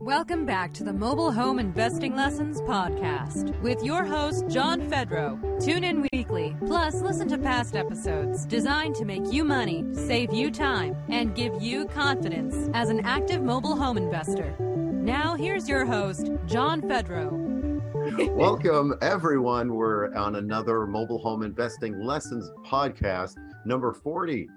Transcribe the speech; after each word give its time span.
Welcome 0.00 0.46
back 0.46 0.72
to 0.74 0.82
the 0.82 0.92
Mobile 0.92 1.30
Home 1.30 1.60
Investing 1.60 2.16
Lessons 2.16 2.60
podcast 2.62 3.56
with 3.60 3.84
your 3.84 4.04
host, 4.04 4.48
John 4.48 4.80
Fedro. 4.90 5.62
Tune 5.64 5.84
in 5.84 6.08
weekly, 6.12 6.56
plus 6.66 6.96
listen 7.02 7.28
to 7.28 7.38
past 7.38 7.76
episodes 7.76 8.46
designed 8.46 8.96
to 8.96 9.04
make 9.04 9.30
you 9.30 9.44
money, 9.44 9.84
save 9.92 10.32
you 10.32 10.50
time, 10.50 10.96
and 11.08 11.36
give 11.36 11.62
you 11.62 11.86
confidence 11.86 12.68
as 12.74 12.88
an 12.88 13.04
active 13.04 13.42
mobile 13.42 13.76
home 13.76 13.96
investor. 13.96 14.56
Now, 14.58 15.34
here's 15.36 15.68
your 15.68 15.84
host, 15.84 16.30
John 16.46 16.80
Fedro. 16.82 17.30
Welcome, 18.34 18.94
everyone. 19.02 19.74
We're 19.74 20.12
on 20.14 20.34
another 20.36 20.86
Mobile 20.86 21.18
Home 21.18 21.44
Investing 21.44 22.00
Lessons 22.00 22.50
podcast, 22.66 23.36
number 23.64 23.92
40. 23.92 24.48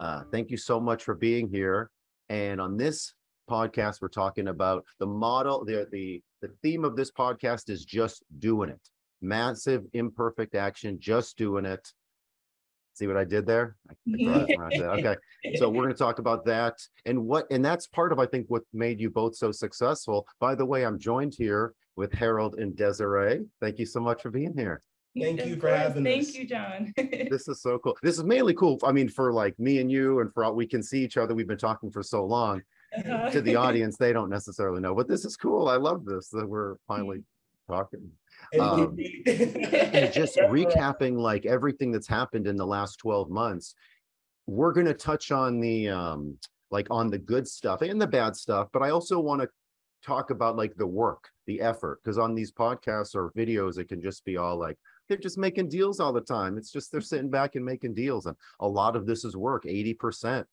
Uh, 0.00 0.22
thank 0.32 0.50
you 0.50 0.56
so 0.56 0.80
much 0.80 1.04
for 1.04 1.14
being 1.14 1.48
here. 1.48 1.90
And 2.30 2.60
on 2.60 2.76
this 2.76 3.14
podcast, 3.48 4.00
we're 4.00 4.08
talking 4.08 4.48
about 4.48 4.84
the 4.98 5.06
model. 5.06 5.64
The, 5.64 5.86
the, 5.90 6.22
the 6.42 6.50
theme 6.62 6.84
of 6.84 6.96
this 6.96 7.10
podcast 7.10 7.70
is 7.70 7.84
just 7.84 8.24
doing 8.38 8.70
it. 8.70 8.80
Massive, 9.20 9.84
imperfect 9.92 10.54
action, 10.54 10.98
just 11.00 11.36
doing 11.36 11.64
it. 11.64 11.92
See 12.94 13.06
what 13.06 13.16
I 13.16 13.24
did 13.24 13.46
there? 13.46 13.76
okay. 14.22 15.16
So 15.56 15.68
we're 15.68 15.84
going 15.84 15.94
to 15.94 15.98
talk 15.98 16.18
about 16.18 16.44
that 16.46 16.74
and 17.06 17.26
what, 17.26 17.46
and 17.50 17.64
that's 17.64 17.86
part 17.86 18.12
of, 18.12 18.18
I 18.18 18.26
think, 18.26 18.46
what 18.48 18.62
made 18.72 19.00
you 19.00 19.08
both 19.08 19.36
so 19.36 19.52
successful. 19.52 20.26
By 20.40 20.54
the 20.54 20.66
way, 20.66 20.84
I'm 20.84 20.98
joined 20.98 21.34
here 21.38 21.74
with 21.96 22.12
Harold 22.12 22.56
and 22.58 22.76
Desiree. 22.76 23.44
Thank 23.60 23.78
you 23.78 23.86
so 23.86 24.00
much 24.00 24.22
for 24.22 24.30
being 24.30 24.52
here. 24.56 24.82
Thank 25.20 25.44
you 25.44 25.56
for 25.56 25.68
having 25.68 26.04
Thank 26.04 26.22
us. 26.22 26.26
Thank 26.26 26.38
you, 26.38 26.46
John. 26.46 26.92
this 27.30 27.48
is 27.48 27.60
so 27.62 27.78
cool. 27.78 27.96
This 28.02 28.18
is 28.18 28.24
mainly 28.24 28.54
cool. 28.54 28.78
I 28.84 28.92
mean, 28.92 29.08
for 29.08 29.32
like 29.32 29.58
me 29.58 29.80
and 29.80 29.90
you, 29.90 30.20
and 30.20 30.32
for 30.32 30.44
all 30.44 30.54
we 30.54 30.66
can 30.66 30.82
see 30.82 31.02
each 31.02 31.16
other. 31.16 31.34
We've 31.34 31.48
been 31.48 31.58
talking 31.58 31.90
for 31.90 32.02
so 32.02 32.24
long. 32.24 32.62
Uh-huh. 32.96 33.30
to 33.30 33.40
the 33.42 33.56
audience, 33.64 33.96
they 33.96 34.12
don't 34.12 34.30
necessarily 34.30 34.80
know, 34.80 34.94
but 34.94 35.08
this 35.08 35.24
is 35.24 35.36
cool. 35.36 35.68
I 35.68 35.76
love 35.76 36.04
this 36.04 36.28
that 36.30 36.48
we're 36.48 36.76
finally 36.86 37.22
talking. 37.68 38.10
Um, 38.58 38.98
and 39.26 40.12
just 40.12 40.36
recapping 40.38 41.18
like 41.18 41.46
everything 41.46 41.92
that's 41.92 42.08
happened 42.08 42.46
in 42.46 42.56
the 42.56 42.66
last 42.66 42.96
12 42.96 43.30
months. 43.30 43.74
We're 44.46 44.72
going 44.72 44.86
to 44.86 44.94
touch 44.94 45.30
on 45.30 45.60
the 45.60 45.88
um, 45.88 46.38
like 46.70 46.86
on 46.90 47.10
the 47.10 47.18
good 47.18 47.46
stuff 47.46 47.82
and 47.82 48.00
the 48.00 48.06
bad 48.06 48.36
stuff, 48.36 48.68
but 48.72 48.82
I 48.82 48.90
also 48.90 49.18
want 49.18 49.42
to 49.42 49.48
talk 50.04 50.30
about 50.30 50.56
like 50.56 50.74
the 50.76 50.86
work, 50.86 51.28
the 51.46 51.60
effort, 51.60 52.00
because 52.02 52.18
on 52.18 52.34
these 52.34 52.52
podcasts 52.52 53.14
or 53.14 53.32
videos, 53.36 53.78
it 53.78 53.88
can 53.88 54.00
just 54.00 54.24
be 54.24 54.36
all 54.36 54.58
like, 54.58 54.76
they're 55.08 55.18
just 55.18 55.38
making 55.38 55.68
deals 55.68 56.00
all 56.00 56.12
the 56.12 56.20
time. 56.20 56.58
It's 56.58 56.70
just 56.70 56.92
they're 56.92 57.00
sitting 57.00 57.30
back 57.30 57.56
and 57.56 57.64
making 57.64 57.94
deals. 57.94 58.26
And 58.26 58.36
a 58.60 58.68
lot 58.68 58.96
of 58.96 59.06
this 59.06 59.24
is 59.24 59.36
work, 59.36 59.64
80%, 59.64 60.44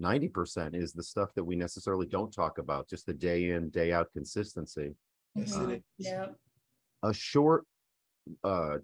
90% 0.00 0.74
is 0.74 0.92
the 0.92 1.02
stuff 1.02 1.34
that 1.34 1.44
we 1.44 1.56
necessarily 1.56 2.06
don't 2.06 2.32
talk 2.32 2.58
about, 2.58 2.88
just 2.88 3.06
the 3.06 3.12
day 3.12 3.50
in, 3.50 3.68
day 3.70 3.92
out 3.92 4.12
consistency. 4.12 4.94
Yes, 5.34 5.56
uh, 5.56 5.76
yeah. 5.98 6.26
A 7.02 7.12
short, 7.12 7.64
uh, 8.44 8.78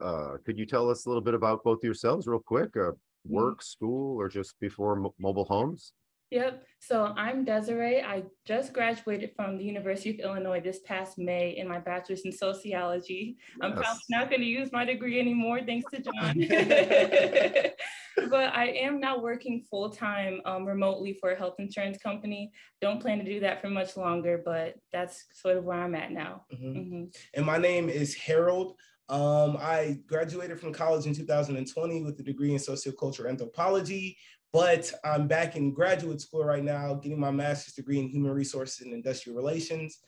uh, 0.00 0.36
could 0.44 0.58
you 0.58 0.66
tell 0.66 0.90
us 0.90 1.06
a 1.06 1.08
little 1.08 1.22
bit 1.22 1.34
about 1.34 1.62
both 1.64 1.82
yourselves, 1.82 2.26
real 2.26 2.40
quick? 2.40 2.76
Uh, 2.76 2.92
work, 3.26 3.58
mm-hmm. 3.58 3.62
school, 3.62 4.20
or 4.20 4.28
just 4.28 4.58
before 4.60 5.12
mobile 5.18 5.44
homes? 5.44 5.92
Yep. 6.30 6.62
So 6.78 7.12
I'm 7.16 7.44
Desiree. 7.44 8.02
I 8.02 8.22
just 8.46 8.72
graduated 8.72 9.32
from 9.34 9.58
the 9.58 9.64
University 9.64 10.10
of 10.10 10.20
Illinois 10.20 10.60
this 10.60 10.78
past 10.80 11.18
May 11.18 11.56
in 11.58 11.68
my 11.68 11.78
bachelor's 11.78 12.24
in 12.24 12.30
sociology. 12.32 13.36
Yes. 13.48 13.58
I'm 13.60 13.72
probably 13.72 14.00
not 14.10 14.30
going 14.30 14.40
to 14.40 14.46
use 14.46 14.70
my 14.72 14.84
degree 14.84 15.18
anymore, 15.18 15.60
thanks 15.66 15.90
to 15.90 16.00
John. 16.00 16.38
but 18.30 18.54
I 18.54 18.66
am 18.80 19.00
now 19.00 19.18
working 19.18 19.64
full 19.68 19.90
time 19.90 20.40
um, 20.44 20.64
remotely 20.64 21.14
for 21.20 21.32
a 21.32 21.36
health 21.36 21.56
insurance 21.58 21.98
company. 21.98 22.52
Don't 22.80 23.00
plan 23.00 23.18
to 23.18 23.24
do 23.24 23.40
that 23.40 23.60
for 23.60 23.68
much 23.68 23.96
longer, 23.96 24.40
but 24.44 24.76
that's 24.92 25.26
sort 25.32 25.56
of 25.56 25.64
where 25.64 25.82
I'm 25.82 25.96
at 25.96 26.12
now. 26.12 26.44
Mm-hmm. 26.54 26.78
Mm-hmm. 26.78 27.04
And 27.34 27.46
my 27.46 27.58
name 27.58 27.88
is 27.88 28.14
Harold. 28.14 28.76
Um, 29.08 29.56
I 29.58 29.98
graduated 30.06 30.60
from 30.60 30.72
college 30.72 31.06
in 31.06 31.14
2020 31.14 32.04
with 32.04 32.20
a 32.20 32.22
degree 32.22 32.52
in 32.52 32.58
sociocultural 32.58 33.28
anthropology 33.28 34.16
but 34.52 34.92
I'm 35.04 35.26
back 35.26 35.56
in 35.56 35.72
graduate 35.72 36.20
school 36.20 36.44
right 36.44 36.64
now, 36.64 36.94
getting 36.94 37.20
my 37.20 37.30
master's 37.30 37.74
degree 37.74 38.00
in 38.00 38.08
human 38.08 38.32
resources 38.32 38.80
and 38.80 38.92
industrial 38.92 39.36
relations. 39.36 39.98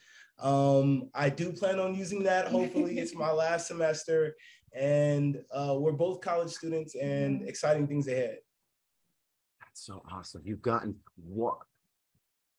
Um, 0.41 1.11
I 1.15 1.29
do 1.29 1.53
plan 1.53 1.79
on 1.79 1.95
using 1.95 2.23
that. 2.25 2.49
Hopefully, 2.49 2.99
it's 2.99 3.15
my 3.15 3.31
last 3.33 3.69
semester, 3.69 4.35
and 4.75 5.43
uh, 5.53 5.77
we're 5.79 5.93
both 5.93 6.21
college 6.21 6.51
students, 6.51 6.97
and 6.97 7.41
mm-hmm. 7.41 7.49
exciting 7.49 7.87
things 7.87 8.09
ahead. 8.09 8.39
That's 9.61 9.87
so 9.87 10.03
awesome. 10.11 10.43
You've 10.45 10.63
gotten 10.63 10.97
what? 11.17 11.59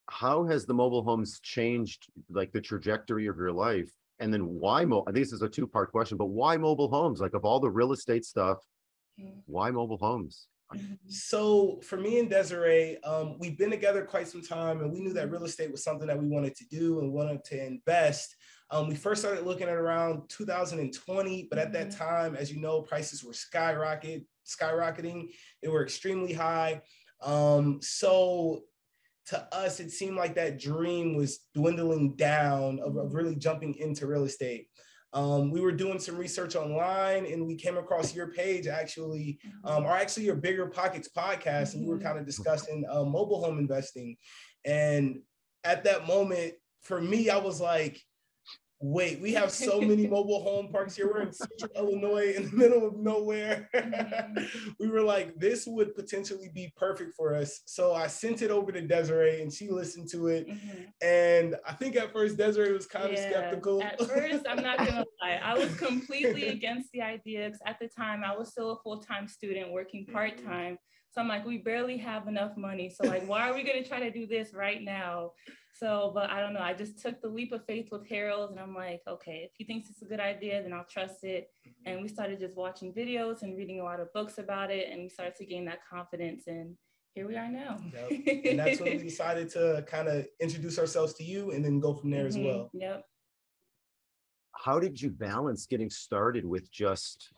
How 0.10 0.46
has 0.46 0.66
the 0.66 0.74
mobile 0.74 1.04
homes 1.04 1.40
changed, 1.42 2.08
like 2.30 2.52
the 2.52 2.62
trajectory 2.62 3.28
of 3.28 3.38
your 3.38 3.52
life? 3.52 3.92
And 4.20 4.34
then 4.34 4.46
why? 4.46 4.86
Mo- 4.86 5.06
this 5.12 5.34
is 5.34 5.42
a 5.42 5.50
two-part 5.50 5.92
question, 5.92 6.18
but 6.18 6.28
why 6.28 6.56
mobile 6.56 6.90
homes? 6.90 7.20
Like 7.20 7.34
of 7.34 7.44
all 7.44 7.60
the 7.60 7.70
real 7.70 7.92
estate 7.92 8.24
stuff, 8.24 8.60
mm. 9.20 9.34
why 9.48 9.72
mobile 9.72 9.98
homes? 9.98 10.48
So 11.08 11.80
for 11.84 11.98
me 11.98 12.20
and 12.20 12.30
Desiree, 12.30 12.98
um, 13.04 13.38
we've 13.40 13.58
been 13.58 13.70
together 13.70 14.04
quite 14.04 14.28
some 14.28 14.42
time, 14.42 14.82
and 14.82 14.92
we 14.92 15.00
knew 15.00 15.14
that 15.14 15.32
real 15.32 15.44
estate 15.44 15.72
was 15.72 15.84
something 15.84 16.08
that 16.08 16.20
we 16.20 16.28
wanted 16.28 16.56
to 16.56 16.66
do 16.66 17.00
and 17.00 17.14
wanted 17.14 17.44
to 17.46 17.66
invest. 17.66 18.36
Um, 18.72 18.90
we 18.90 18.96
first 18.96 19.22
started 19.22 19.46
looking 19.46 19.68
at 19.68 19.76
around 19.76 20.30
2020, 20.30 21.48
but 21.50 21.60
at 21.60 21.74
that 21.74 21.90
mm-hmm. 21.90 22.04
time, 22.04 22.36
as 22.36 22.52
you 22.52 22.60
know, 22.60 22.82
prices 22.82 23.24
were 23.24 23.34
skyrocket, 23.34 24.24
skyrocketing. 24.48 25.30
They 25.62 25.70
were 25.70 25.84
extremely 25.84 26.34
high. 26.34 26.82
Um, 27.22 27.80
so 27.82 28.64
to 29.28 29.56
us, 29.56 29.80
it 29.80 29.92
seemed 29.92 30.18
like 30.18 30.36
that 30.36 30.60
dream 30.60 31.16
was 31.16 31.40
dwindling 31.54 32.16
down 32.16 32.80
of, 32.80 32.98
of 32.98 33.14
really 33.14 33.36
jumping 33.36 33.76
into 33.76 34.08
real 34.08 34.26
estate. 34.26 34.68
Um, 35.14 35.52
we 35.52 35.62
were 35.62 35.72
doing 35.72 36.00
some 36.00 36.18
research 36.18 36.56
online 36.56 37.26
and 37.28 37.46
we 37.46 37.56
came 37.56 37.78
across 37.78 38.16
your 38.16 38.28
page 38.28 38.68
actually, 38.68 39.40
um, 39.64 39.86
or 39.86 39.92
actually 39.92 40.26
your 40.26 40.36
Bigger 40.36 40.68
Pockets 40.68 41.10
podcast, 41.16 41.74
and 41.74 41.84
you 41.84 41.90
were 41.90 41.98
mm-hmm. 41.98 42.08
kind 42.08 42.20
of 42.20 42.26
discussing 42.26 42.84
uh, 42.90 43.04
mobile 43.04 43.44
home 43.44 43.60
investing. 43.60 44.18
And 44.66 45.20
at 45.64 45.84
that 45.84 46.08
moment, 46.08 46.54
for 46.82 47.00
me, 47.00 47.30
I 47.30 47.38
was 47.38 47.62
like, 47.62 48.02
wait, 48.84 49.22
we 49.22 49.32
have 49.34 49.50
so 49.50 49.80
many 49.82 50.06
mobile 50.06 50.44
home 50.44 50.68
parks 50.68 50.96
here. 50.96 51.08
We're 51.08 51.22
in 51.22 51.32
central 51.32 51.72
Illinois 51.76 52.34
in 52.36 52.50
the 52.50 52.56
middle 52.56 52.86
of 52.86 52.98
nowhere. 52.98 53.70
Mm-hmm. 53.74 54.44
we 54.80 54.90
were 54.90 55.02
like, 55.02 55.40
this 55.40 55.66
would 55.66 55.96
potentially 55.96 56.50
be 56.54 56.72
perfect 56.76 57.16
for 57.16 57.34
us. 57.34 57.62
So 57.66 57.94
I 57.94 58.08
sent 58.08 58.42
it 58.42 58.52
over 58.52 58.72
to 58.74 58.82
Desiree 58.82 59.42
and 59.42 59.52
she 59.52 59.70
listened 59.70 60.10
to 60.12 60.28
it. 60.28 60.50
Mm-hmm. 60.50 60.82
And 61.02 61.56
I 61.66 61.72
think 61.74 61.96
at 61.96 62.12
first 62.12 62.38
Desiree 62.38 62.74
was 62.74 62.86
kind 62.86 63.14
yeah. 63.14 63.20
of 63.20 63.32
skeptical. 63.32 63.82
At 63.82 64.00
first, 64.02 64.46
I'm 64.50 64.62
not 64.62 64.78
gonna 64.80 65.06
lie, 65.22 65.40
I 65.42 65.58
was 65.58 65.74
completely 65.78 66.50
against 66.50 66.92
the 66.92 67.02
idea 67.02 67.46
because 67.46 67.62
at 67.66 67.80
the 67.80 67.88
time 67.88 68.24
I 68.26 68.36
was 68.36 68.50
still 68.50 68.72
a 68.72 68.78
full-time 68.84 69.30
student 69.30 69.72
working 69.72 70.06
part-time. 70.12 70.78
So 71.12 71.22
I'm 71.22 71.28
like, 71.28 71.46
we 71.46 71.60
barely 71.60 71.98
have 71.98 72.28
enough 72.28 72.58
money. 72.58 72.90
So 72.90 73.08
like, 73.08 73.26
why 73.28 73.48
are 73.48 73.54
we 73.54 73.64
gonna 73.64 73.86
try 73.86 74.00
to 74.00 74.12
do 74.12 74.28
this 74.28 74.54
right 74.54 74.82
now? 74.82 75.32
So, 75.76 76.12
but 76.14 76.30
I 76.30 76.40
don't 76.40 76.54
know. 76.54 76.62
I 76.62 76.74
just 76.74 77.00
took 77.00 77.20
the 77.22 77.28
leap 77.28 77.52
of 77.52 77.66
faith 77.66 77.90
with 77.92 78.08
Harold 78.08 78.52
and 78.52 78.60
I'm 78.60 78.76
like, 78.76 79.02
okay, 79.08 79.50
if 79.50 79.52
he 79.58 79.64
thinks 79.64 79.90
it's 79.90 80.04
a 80.04 80.06
good 80.06 80.20
idea, 80.20 80.62
then 80.62 80.72
I'll 80.72 80.86
trust 80.86 81.24
it. 81.24 81.50
Mm-hmm. 81.68 81.92
And 81.92 82.02
we 82.02 82.08
started 82.08 82.40
just 82.40 82.56
watching 82.56 82.94
videos 82.94 83.42
and 83.42 83.58
reading 83.58 83.80
a 83.80 83.84
lot 83.84 84.00
of 84.00 84.14
books 84.14 84.38
about 84.38 84.70
it. 84.70 84.90
And 84.92 85.02
we 85.02 85.10
started 85.10 85.36
to 85.38 85.46
gain 85.46 85.66
that 85.66 85.80
confidence. 85.90 86.44
And 86.46 86.76
here 87.16 87.28
we 87.28 87.36
are 87.38 87.50
now. 87.50 87.80
Yep. 87.92 88.46
And 88.46 88.60
that's 88.60 88.80
when 88.80 88.98
we 88.98 89.04
decided 89.04 89.50
to 89.52 89.84
kind 89.88 90.08
of 90.08 90.28
introduce 90.40 90.78
ourselves 90.78 91.16
to 91.16 91.24
you 91.24 91.52
and 91.52 91.66
then 91.66 91.80
go 91.80 91.96
from 91.96 92.12
there 92.12 92.28
mm-hmm. 92.28 92.40
as 92.40 92.46
well. 92.46 92.70
Yep. 92.74 93.06
How 94.52 94.80
did 94.80 95.02
you 95.02 95.10
balance 95.10 95.66
getting 95.66 95.90
started 95.90 96.46
with 96.46 96.72
just, 96.72 97.30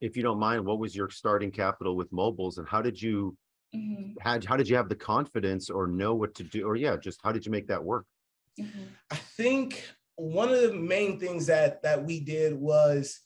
if 0.00 0.16
you 0.16 0.24
don't 0.24 0.40
mind, 0.40 0.66
what 0.66 0.80
was 0.80 0.96
your 0.96 1.10
starting 1.10 1.52
capital 1.52 1.96
with 1.96 2.12
mobiles 2.12 2.58
and 2.58 2.66
how 2.66 2.82
did 2.82 3.00
you 3.00 3.36
Mm-hmm. 3.74 4.12
How, 4.20 4.38
how 4.46 4.56
did 4.56 4.68
you 4.68 4.76
have 4.76 4.88
the 4.88 4.94
confidence 4.94 5.70
or 5.70 5.86
know 5.86 6.14
what 6.14 6.34
to 6.36 6.44
do? 6.44 6.66
Or 6.66 6.76
yeah, 6.76 6.96
just 6.96 7.20
how 7.22 7.32
did 7.32 7.44
you 7.44 7.52
make 7.52 7.68
that 7.68 7.82
work? 7.82 8.06
Mm-hmm. 8.60 8.84
I 9.10 9.16
think 9.16 9.84
one 10.16 10.50
of 10.50 10.60
the 10.60 10.72
main 10.72 11.18
things 11.18 11.46
that 11.46 11.82
that 11.82 12.04
we 12.04 12.20
did 12.20 12.54
was 12.54 13.20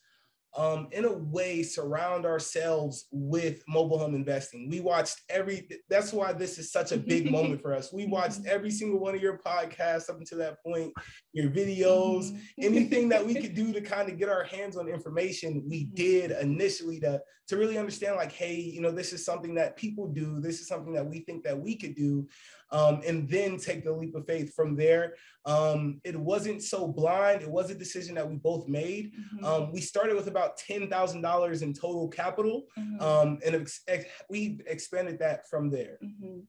um, 0.57 0.89
in 0.93 1.05
a 1.05 1.13
way 1.13 1.63
surround 1.63 2.25
ourselves 2.25 3.07
with 3.13 3.63
mobile 3.69 3.99
home 3.99 4.15
investing. 4.15 4.69
We 4.69 4.81
watched 4.81 5.21
every, 5.29 5.69
that's 5.89 6.13
why 6.13 6.33
this 6.33 6.59
is 6.59 6.73
such 6.73 6.91
a 6.91 6.97
big 6.97 7.31
moment 7.31 7.61
for 7.61 7.75
us. 7.75 7.93
We 7.93 8.07
watched 8.07 8.41
mm-hmm. 8.41 8.51
every 8.51 8.71
single 8.71 8.99
one 8.99 9.15
of 9.15 9.23
your 9.23 9.39
podcasts 9.39 10.09
up 10.09 10.19
until 10.19 10.39
that 10.39 10.63
point, 10.65 10.93
your 11.33 11.51
videos, 11.51 12.33
mm-hmm. 12.33 12.39
anything 12.59 13.09
that 13.11 13.25
we 13.25 13.35
could 13.41 13.55
do 13.55 13.73
to 13.73 13.81
kind 13.81 14.11
of 14.11 14.19
get 14.19 14.29
our 14.29 14.45
hands 14.45 14.77
on 14.77 14.89
information, 14.89 15.63
we 15.69 15.85
mm-hmm. 15.85 15.95
did 15.95 16.31
initially 16.33 16.99
to, 17.01 17.21
to 17.49 17.57
really 17.57 17.79
understand 17.79 18.17
like, 18.17 18.33
hey, 18.33 18.55
you 18.55 18.81
know, 18.81 18.91
this 18.91 19.13
is 19.13 19.25
something 19.25 19.55
that 19.55 19.77
people 19.77 20.07
do. 20.07 20.39
This 20.39 20.61
is 20.61 20.69
something 20.69 20.93
that 20.93 21.07
we 21.07 21.21
think 21.21 21.43
that 21.45 21.59
we 21.59 21.77
could 21.77 21.95
do 21.95 22.29
um, 22.71 23.01
and 23.07 23.29
then 23.29 23.57
take 23.57 23.85
the 23.85 23.93
leap 23.93 24.15
of 24.15 24.27
faith 24.27 24.55
from 24.55 24.77
there. 24.77 25.15
Um, 25.47 26.01
it 26.05 26.15
wasn't 26.15 26.63
so 26.63 26.87
blind. 26.87 27.41
It 27.41 27.51
was 27.51 27.71
a 27.71 27.75
decision 27.75 28.15
that 28.17 28.29
we 28.29 28.37
both 28.37 28.69
made. 28.69 29.13
Mm-hmm. 29.15 29.45
Um, 29.45 29.73
we 29.73 29.81
started 29.81 30.15
with 30.15 30.29
about 30.29 30.59
ten 30.59 30.89
thousand 30.91 31.23
dollars 31.23 31.63
in 31.63 31.73
total 31.73 32.09
capital, 32.09 32.67
mm-hmm. 32.79 33.03
Um, 33.03 33.39
and 33.45 33.55
ex- 33.55 33.81
ex- 33.89 34.05
we 34.29 34.61
expanded 34.67 35.19
that 35.21 35.49
from 35.49 35.71
there. 35.71 35.99
Mm-hmm. 36.05 36.41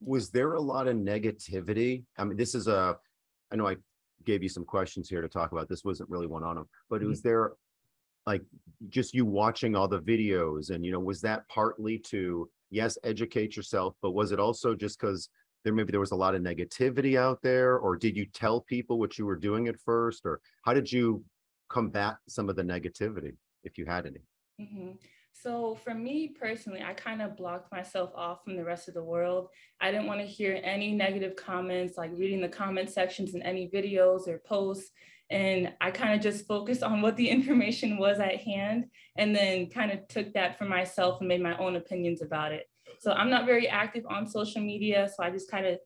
was 0.00 0.28
there 0.30 0.52
a 0.52 0.60
lot 0.60 0.86
of 0.86 0.96
negativity? 0.96 2.04
I 2.18 2.24
mean, 2.24 2.36
this 2.36 2.54
is 2.54 2.66
a, 2.68 2.96
I 3.50 3.56
know 3.56 3.66
I 3.66 3.76
gave 4.26 4.42
you 4.42 4.50
some 4.50 4.64
questions 4.66 5.08
here 5.08 5.22
to 5.22 5.28
talk 5.28 5.52
about. 5.52 5.68
This 5.70 5.82
wasn't 5.84 6.10
really 6.10 6.26
one 6.26 6.42
on 6.44 6.56
them, 6.56 6.68
but 6.90 7.00
Mhm. 7.00 7.08
was 7.08 7.22
there 7.22 7.52
like 8.26 8.42
just 8.88 9.14
you 9.14 9.24
watching 9.24 9.74
all 9.74 9.88
the 9.88 10.00
videos 10.00 10.70
and, 10.70 10.84
you 10.84 10.92
know, 10.92 11.00
was 11.00 11.20
that 11.22 11.48
partly 11.48 11.98
to, 11.98 12.48
yes, 12.70 12.98
educate 13.04 13.56
yourself, 13.56 13.94
but 14.02 14.12
was 14.12 14.32
it 14.32 14.40
also 14.40 14.74
just 14.74 15.00
because 15.00 15.28
there 15.64 15.72
maybe 15.72 15.90
there 15.90 16.00
was 16.00 16.12
a 16.12 16.16
lot 16.16 16.34
of 16.34 16.42
negativity 16.42 17.18
out 17.18 17.42
there? 17.42 17.78
Or 17.78 17.96
did 17.96 18.16
you 18.16 18.26
tell 18.26 18.60
people 18.60 18.98
what 18.98 19.18
you 19.18 19.26
were 19.26 19.36
doing 19.36 19.68
at 19.68 19.80
first? 19.80 20.24
Or 20.24 20.40
how 20.64 20.74
did 20.74 20.90
you 20.90 21.24
combat 21.68 22.16
some 22.28 22.48
of 22.48 22.56
the 22.56 22.62
negativity 22.62 23.34
if 23.64 23.76
you 23.78 23.86
had 23.86 24.06
any? 24.06 24.20
hmm 24.58 24.92
So 25.32 25.74
for 25.84 25.92
me 25.92 26.28
personally, 26.28 26.82
I 26.82 26.94
kind 26.94 27.20
of 27.20 27.36
blocked 27.36 27.70
myself 27.72 28.10
off 28.14 28.44
from 28.44 28.56
the 28.56 28.64
rest 28.64 28.88
of 28.88 28.94
the 28.94 29.02
world. 29.02 29.48
I 29.80 29.90
didn't 29.90 30.06
want 30.06 30.20
to 30.20 30.26
hear 30.26 30.60
any 30.62 30.92
negative 30.92 31.36
comments, 31.36 31.98
like 31.98 32.12
reading 32.14 32.40
the 32.40 32.48
comment 32.48 32.90
sections 32.90 33.34
in 33.34 33.42
any 33.42 33.68
videos 33.68 34.28
or 34.28 34.38
posts. 34.38 34.90
And 35.30 35.72
I 35.80 35.90
kind 35.90 36.14
of 36.14 36.20
just 36.20 36.46
focused 36.46 36.82
on 36.82 37.02
what 37.02 37.16
the 37.16 37.28
information 37.36 37.98
was 37.98 38.18
at 38.18 38.36
hand 38.36 38.86
and 39.16 39.34
then 39.34 39.70
kind 39.70 39.90
of 39.90 40.06
took 40.08 40.32
that 40.34 40.58
for 40.58 40.64
myself 40.64 41.20
and 41.20 41.28
made 41.28 41.42
my 41.42 41.56
own 41.58 41.76
opinions 41.76 42.22
about 42.22 42.52
it. 42.52 42.68
So 43.00 43.12
I'm 43.12 43.30
not 43.30 43.46
very 43.46 43.68
active 43.68 44.04
on 44.08 44.26
social 44.26 44.62
media. 44.62 45.08
So 45.14 45.22
I 45.22 45.30
just 45.30 45.50
kind 45.50 45.66
of 45.66 45.78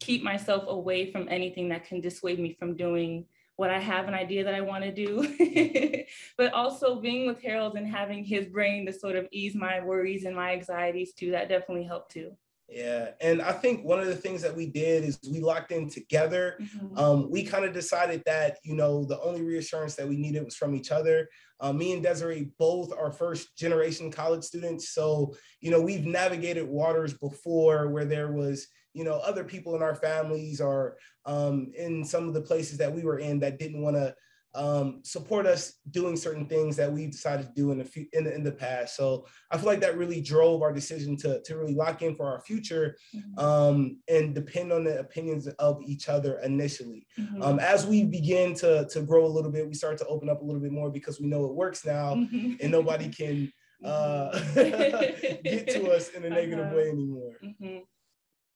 keep 0.00 0.22
myself 0.22 0.64
away 0.66 1.12
from 1.12 1.28
anything 1.28 1.68
that 1.68 1.84
can 1.84 2.00
dissuade 2.00 2.40
me 2.40 2.56
from 2.58 2.76
doing 2.76 3.26
what 3.56 3.70
I 3.70 3.78
have 3.78 4.08
an 4.08 4.14
idea 4.14 4.42
that 4.44 4.54
I 4.54 4.62
want 4.62 4.84
to 4.84 4.92
do. 4.92 6.04
but 6.38 6.52
also 6.54 6.98
being 6.98 7.26
with 7.26 7.42
Harold 7.42 7.76
and 7.76 7.86
having 7.86 8.24
his 8.24 8.46
brain 8.46 8.86
to 8.86 8.92
sort 8.92 9.16
of 9.16 9.28
ease 9.30 9.54
my 9.54 9.80
worries 9.80 10.24
and 10.24 10.34
my 10.34 10.52
anxieties 10.52 11.12
too, 11.12 11.32
that 11.32 11.50
definitely 11.50 11.84
helped 11.84 12.12
too. 12.12 12.32
Yeah. 12.70 13.10
And 13.20 13.42
I 13.42 13.52
think 13.52 13.84
one 13.84 13.98
of 13.98 14.06
the 14.06 14.14
things 14.14 14.42
that 14.42 14.54
we 14.54 14.66
did 14.66 15.02
is 15.02 15.18
we 15.28 15.40
locked 15.40 15.72
in 15.72 15.90
together. 15.90 16.56
Mhm. 16.60 16.98
Um, 16.98 17.30
we 17.30 17.42
kind 17.42 17.64
of 17.64 17.72
decided 17.72 18.22
that, 18.26 18.58
you 18.62 18.76
know, 18.76 19.04
the 19.04 19.20
only 19.20 19.42
reassurance 19.42 19.96
that 19.96 20.08
we 20.08 20.16
needed 20.16 20.44
was 20.44 20.54
from 20.54 20.76
each 20.76 20.92
other. 20.92 21.28
Uh, 21.58 21.72
me 21.72 21.92
and 21.92 22.02
Desiree 22.02 22.52
both 22.58 22.92
are 22.96 23.10
first 23.10 23.56
generation 23.56 24.10
college 24.10 24.44
students. 24.44 24.90
So, 24.90 25.34
you 25.60 25.72
know, 25.72 25.80
we've 25.80 26.06
navigated 26.06 26.68
waters 26.68 27.12
before 27.12 27.88
where 27.88 28.04
there 28.04 28.32
was, 28.32 28.68
you 28.94 29.02
know, 29.02 29.14
other 29.14 29.44
people 29.44 29.74
in 29.74 29.82
our 29.82 29.96
families 29.96 30.60
or 30.60 30.96
um, 31.26 31.72
in 31.76 32.04
some 32.04 32.28
of 32.28 32.34
the 32.34 32.40
places 32.40 32.78
that 32.78 32.94
we 32.94 33.02
were 33.02 33.18
in 33.18 33.40
that 33.40 33.58
didn't 33.58 33.82
want 33.82 33.96
to 33.96 34.14
um, 34.54 35.00
support 35.04 35.46
us 35.46 35.74
doing 35.90 36.16
certain 36.16 36.46
things 36.46 36.76
that 36.76 36.92
we 36.92 37.06
decided 37.06 37.46
to 37.46 37.52
do 37.54 37.70
in 37.72 37.78
the, 37.78 37.84
fu- 37.84 38.06
in 38.12 38.24
the 38.24 38.34
in 38.34 38.42
the 38.42 38.50
past. 38.52 38.96
So 38.96 39.26
I 39.50 39.56
feel 39.56 39.66
like 39.66 39.80
that 39.80 39.96
really 39.96 40.20
drove 40.20 40.62
our 40.62 40.72
decision 40.72 41.16
to 41.18 41.40
to 41.42 41.56
really 41.56 41.74
lock 41.74 42.02
in 42.02 42.16
for 42.16 42.26
our 42.26 42.40
future 42.40 42.96
Mhm. 43.14 43.38
um, 43.38 44.00
and 44.08 44.34
depend 44.34 44.72
on 44.72 44.84
the 44.84 44.98
opinions 44.98 45.46
of 45.46 45.80
each 45.86 46.08
other 46.08 46.38
initially. 46.40 47.06
Mhm. 47.18 47.42
Um, 47.44 47.58
as 47.60 47.86
we 47.86 48.04
begin 48.04 48.54
to 48.56 48.86
to 48.90 49.02
grow 49.02 49.24
a 49.24 49.28
little 49.36 49.52
bit, 49.52 49.68
we 49.68 49.74
start 49.74 49.98
to 49.98 50.06
open 50.06 50.28
up 50.28 50.40
a 50.42 50.44
little 50.44 50.60
bit 50.62 50.72
more 50.72 50.90
because 50.90 51.20
we 51.20 51.26
know 51.28 51.44
it 51.46 51.54
works 51.54 51.84
now, 51.86 52.14
Mhm. 52.16 52.58
and 52.60 52.70
nobody 52.72 53.08
can 53.08 53.52
uh, 53.84 54.30
Mhm. 54.32 55.42
get 55.44 55.68
to 55.70 55.90
us 55.90 56.10
in 56.10 56.24
a 56.24 56.30
negative 56.40 56.66
Uh-huh. 56.66 56.76
way 56.76 56.88
anymore. 56.90 57.32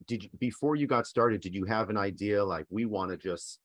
Did 0.06 0.25
you 0.25 0.31
before 0.38 0.76
you 0.76 0.87
got 0.87 1.06
started 1.06 1.41
did 1.41 1.55
you 1.55 1.64
have 1.64 1.88
an 1.88 1.96
idea 1.96 2.44
like 2.44 2.67
we 2.69 2.85
want 2.85 3.11
to 3.12 3.17
just 3.17 3.61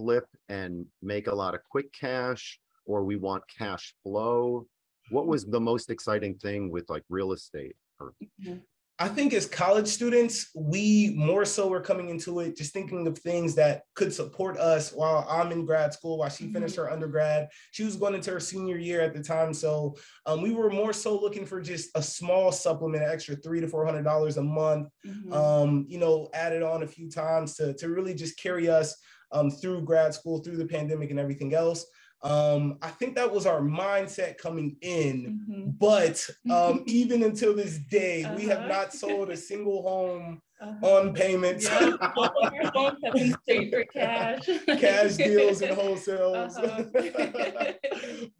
flip 0.00 0.24
and 0.48 0.86
make 1.02 1.26
a 1.26 1.34
lot 1.34 1.54
of 1.54 1.60
quick 1.70 1.92
cash 1.92 2.58
or 2.86 3.04
we 3.04 3.16
want 3.16 3.42
cash 3.58 3.94
flow 4.02 4.66
what 5.10 5.22
mm-hmm. 5.22 5.30
was 5.30 5.44
the 5.44 5.60
most 5.60 5.90
exciting 5.90 6.34
thing 6.36 6.70
with 6.70 6.88
like 6.88 7.04
real 7.10 7.32
estate 7.32 7.76
or 8.00 8.14
mm-hmm. 8.22 8.56
I 9.02 9.08
think 9.08 9.32
as 9.32 9.46
college 9.46 9.88
students, 9.88 10.50
we 10.54 11.14
more 11.16 11.46
so 11.46 11.72
are 11.72 11.80
coming 11.80 12.10
into 12.10 12.40
it 12.40 12.54
just 12.54 12.74
thinking 12.74 13.06
of 13.06 13.16
things 13.16 13.54
that 13.54 13.84
could 13.94 14.12
support 14.12 14.58
us 14.58 14.92
while 14.92 15.26
I'm 15.26 15.52
in 15.52 15.64
grad 15.64 15.94
school, 15.94 16.18
while 16.18 16.28
she 16.28 16.52
finished 16.52 16.76
her 16.76 16.90
undergrad. 16.90 17.48
She 17.70 17.82
was 17.82 17.96
going 17.96 18.14
into 18.14 18.30
her 18.32 18.40
senior 18.40 18.76
year 18.76 19.00
at 19.00 19.14
the 19.14 19.22
time. 19.22 19.54
So 19.54 19.96
um, 20.26 20.42
we 20.42 20.52
were 20.52 20.68
more 20.68 20.92
so 20.92 21.18
looking 21.18 21.46
for 21.46 21.62
just 21.62 21.88
a 21.94 22.02
small 22.02 22.52
supplement, 22.52 23.02
an 23.02 23.10
extra 23.10 23.36
three 23.36 23.60
to 23.62 23.68
four 23.68 23.86
hundred 23.86 24.02
dollars 24.02 24.36
a 24.36 24.42
month, 24.42 24.88
Mhm. 25.06 25.32
um, 25.32 25.86
you 25.88 25.98
know, 25.98 26.28
added 26.34 26.62
on 26.62 26.82
a 26.82 26.86
few 26.86 27.10
times 27.10 27.54
to, 27.54 27.72
to 27.74 27.88
really 27.88 28.12
just 28.12 28.38
carry 28.38 28.68
us 28.68 28.94
um, 29.32 29.50
through 29.50 29.80
grad 29.82 30.12
school, 30.12 30.40
through 30.42 30.58
the 30.58 30.66
pandemic 30.66 31.10
and 31.10 31.18
everything 31.18 31.54
else. 31.54 31.86
Um, 32.22 32.78
I 32.82 32.88
think 32.90 33.14
that 33.16 33.30
was 33.32 33.46
our 33.46 33.60
mindset 33.60 34.36
coming 34.38 34.76
in. 34.82 35.40
Mhm. 35.48 35.78
But 35.78 36.28
um, 36.50 36.82
even 36.86 37.22
until 37.22 37.54
this 37.54 37.78
day, 37.90 38.30
we 38.36 38.44
have 38.46 38.58
Uh-huh. 38.60 38.68
not 38.68 38.92
sold 38.92 39.30
a 39.30 39.36
single 39.36 39.82
home 39.82 40.40
Uh-huh. 40.60 40.98
on 40.98 41.14
payments, 41.14 41.64
Yeah, 41.64 41.96
all 42.16 42.32
of 42.44 42.52
our 42.52 42.70
phones 42.72 42.98
have 43.02 43.14
been 43.14 43.34
straight 43.44 43.70
for 43.72 43.84
cash. 43.86 44.44
cash 44.78 45.16
deals, 45.16 45.62
and 45.62 45.72
wholesales. 45.80 46.52
Uh-huh. 46.62 47.72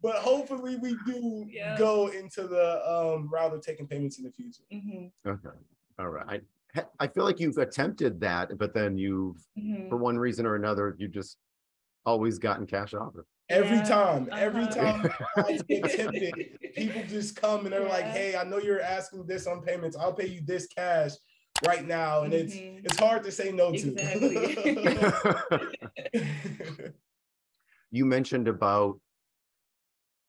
but 0.03 0.15
hopefully, 0.17 0.75
we 0.75 0.95
do 1.05 1.45
Yeah. 1.49 1.75
go 1.75 2.07
into 2.09 2.47
the 2.47 2.67
um, 2.87 3.27
route 3.33 3.53
of 3.55 3.61
taking 3.61 3.87
payments 3.87 4.19
in 4.19 4.25
the 4.25 4.31
future. 4.31 4.63
Mhm. 4.71 5.11
okay 5.25 5.57
all 5.99 6.09
right 6.09 6.41
I, 6.75 6.83
I 6.99 7.07
feel 7.07 7.23
like 7.25 7.39
you've 7.39 7.57
attempted 7.57 8.19
that 8.21 8.57
but 8.57 8.73
then 8.73 8.97
you've 8.97 9.37
Mhm. 9.59 9.89
for 9.89 9.97
one 9.97 10.17
reason 10.17 10.45
or 10.45 10.55
another 10.55 10.95
you've 10.99 11.11
just 11.11 11.37
always 12.05 12.39
gotten 12.39 12.65
cash 12.65 12.93
offer 12.93 13.25
Every 13.51 13.79
Yeah, 13.79 13.83
time, 13.83 14.29
every 14.35 14.67
uh-huh. 14.79 14.99
time 15.03 15.11
I 15.37 15.59
get 15.69 15.89
tempted, 15.89 16.35
people 16.75 17.05
just 17.05 17.35
come 17.35 17.65
and 17.65 17.73
they're 17.73 17.87
like, 17.87 18.07
"Hey, 18.07 18.35
I 18.35 18.43
know 18.45 18.59
you're 18.59 18.81
asking 18.81 19.25
this 19.27 19.47
on 19.47 19.61
payments. 19.61 19.97
I'll 19.97 20.13
pay 20.13 20.27
you 20.27 20.41
this 20.41 20.67
cash 20.67 21.11
right 21.61 21.85
now," 21.85 22.23
and 22.23 22.33
it's 22.33 22.63
Mhm. 22.63 22.85
it's 22.85 22.97
hard 22.97 23.23
to 23.25 23.31
say 23.31 23.51
no 23.51 23.75
to. 23.75 23.97
you 27.91 28.05
mentioned 28.05 28.47
about 28.47 28.99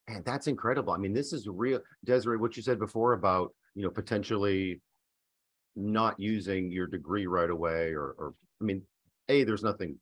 and 0.08 0.24
that's 0.24 0.46
incredible 0.46 0.92
i 0.92 0.96
mean 0.98 1.12
this 1.12 1.32
is 1.32 1.48
real 1.48 1.80
desiree 2.04 2.36
what 2.36 2.56
you 2.56 2.62
said 2.62 2.78
before 2.78 3.12
about 3.12 3.54
you 3.74 3.82
know 3.82 3.90
potentially 3.90 4.80
not 5.76 6.18
using 6.20 6.72
your 6.72 6.86
degree 6.86 7.26
right 7.26 7.50
away 7.50 7.92
or 7.92 8.14
or 8.18 8.34
i 8.60 8.64
mean 8.64 8.82
a 9.28 9.44
there's 9.44 9.64
nothing 9.64 9.98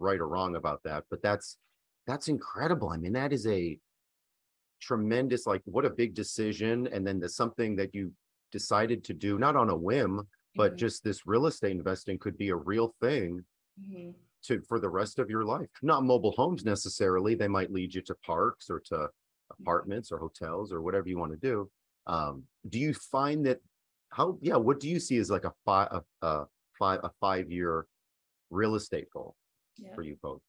right 0.00 0.20
or 0.20 0.28
wrong 0.28 0.56
about 0.56 0.82
that 0.84 1.04
but 1.10 1.22
that's 1.22 1.58
that's 2.06 2.28
incredible 2.28 2.90
i 2.90 2.96
mean 2.96 3.12
that 3.12 3.32
is 3.32 3.46
a 3.46 3.78
tremendous 4.80 5.46
like 5.46 5.62
what 5.64 5.84
a 5.84 5.90
big 5.90 6.14
decision 6.14 6.86
and 6.88 7.06
then 7.06 7.18
there's 7.18 7.36
something 7.36 7.74
that 7.76 7.94
you 7.94 8.12
decided 8.52 9.02
to 9.04 9.14
do 9.14 9.38
not 9.38 9.56
on 9.56 9.70
a 9.70 9.76
whim 9.76 10.28
but 10.56 10.74
Mhm. 10.74 10.76
just 10.76 11.02
this 11.02 11.26
real 11.26 11.46
estate 11.46 11.72
investing 11.72 12.18
could 12.18 12.36
be 12.36 12.50
a 12.50 12.56
real 12.56 12.94
thing 13.00 13.44
Mhm. 13.80 14.14
to 14.42 14.60
for 14.62 14.78
the 14.78 14.88
rest 14.90 15.18
of 15.18 15.28
your 15.30 15.44
life. 15.44 15.70
Not 15.82 16.04
mobile 16.04 16.32
homes 16.32 16.64
necessarily. 16.64 17.34
They 17.34 17.48
might 17.48 17.72
lead 17.72 17.94
you 17.94 18.02
to 18.02 18.14
parks 18.16 18.70
or 18.70 18.78
to 18.80 19.10
apartments 19.50 20.12
or 20.12 20.18
hotels 20.18 20.72
or 20.72 20.80
whatever 20.82 21.08
you 21.08 21.18
want 21.18 21.32
to 21.32 21.38
do. 21.38 21.70
Um, 22.06 22.46
do 22.68 22.78
you 22.78 22.94
find 22.94 23.44
that 23.46 23.60
how 24.10 24.38
yeah, 24.42 24.56
what 24.56 24.78
do 24.80 24.88
you 24.88 25.00
see 25.00 25.16
as 25.18 25.30
like 25.30 25.44
a 25.44 25.54
five 25.64 25.88
a, 25.92 26.26
a 26.26 26.48
five 26.78 27.00
a 27.02 27.10
five 27.20 27.50
year 27.50 27.88
real 28.50 28.74
estate 28.76 29.08
goal 29.10 29.36
Yeah. 29.76 29.94
for 29.94 30.02
you 30.02 30.16
both? 30.22 30.42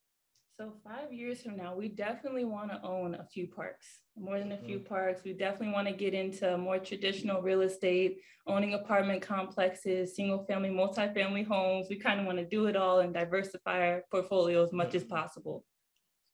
So 0.57 0.71
five 0.85 1.11
years 1.11 1.41
from 1.41 1.57
now, 1.57 1.75
we 1.75 1.89
definitely 1.89 2.45
want 2.45 2.71
to 2.71 2.81
own 2.81 3.15
a 3.15 3.25
few 3.25 3.45
parks, 3.45 3.85
more 4.17 4.39
than 4.39 4.53
a 4.53 4.57
few 4.57 4.79
parks. 4.79 5.21
We 5.25 5.33
definitely 5.33 5.73
want 5.73 5.89
to 5.89 5.93
get 5.93 6.13
into 6.13 6.57
more 6.57 6.79
traditional 6.79 7.41
real 7.41 7.59
estate, 7.61 8.19
owning 8.47 8.73
apartment 8.73 9.21
complexes, 9.21 10.15
single 10.15 10.45
family, 10.45 10.69
multi-family 10.69 11.43
homes. 11.43 11.87
We 11.89 11.97
kind 11.97 12.21
of 12.21 12.25
want 12.25 12.37
to 12.37 12.45
do 12.45 12.67
it 12.67 12.77
all 12.77 13.01
and 13.01 13.13
diversify 13.13 13.85
our 13.85 14.03
portfolio 14.09 14.63
as 14.63 14.71
much 14.71 14.95
as 14.95 15.03
possible. 15.03 15.65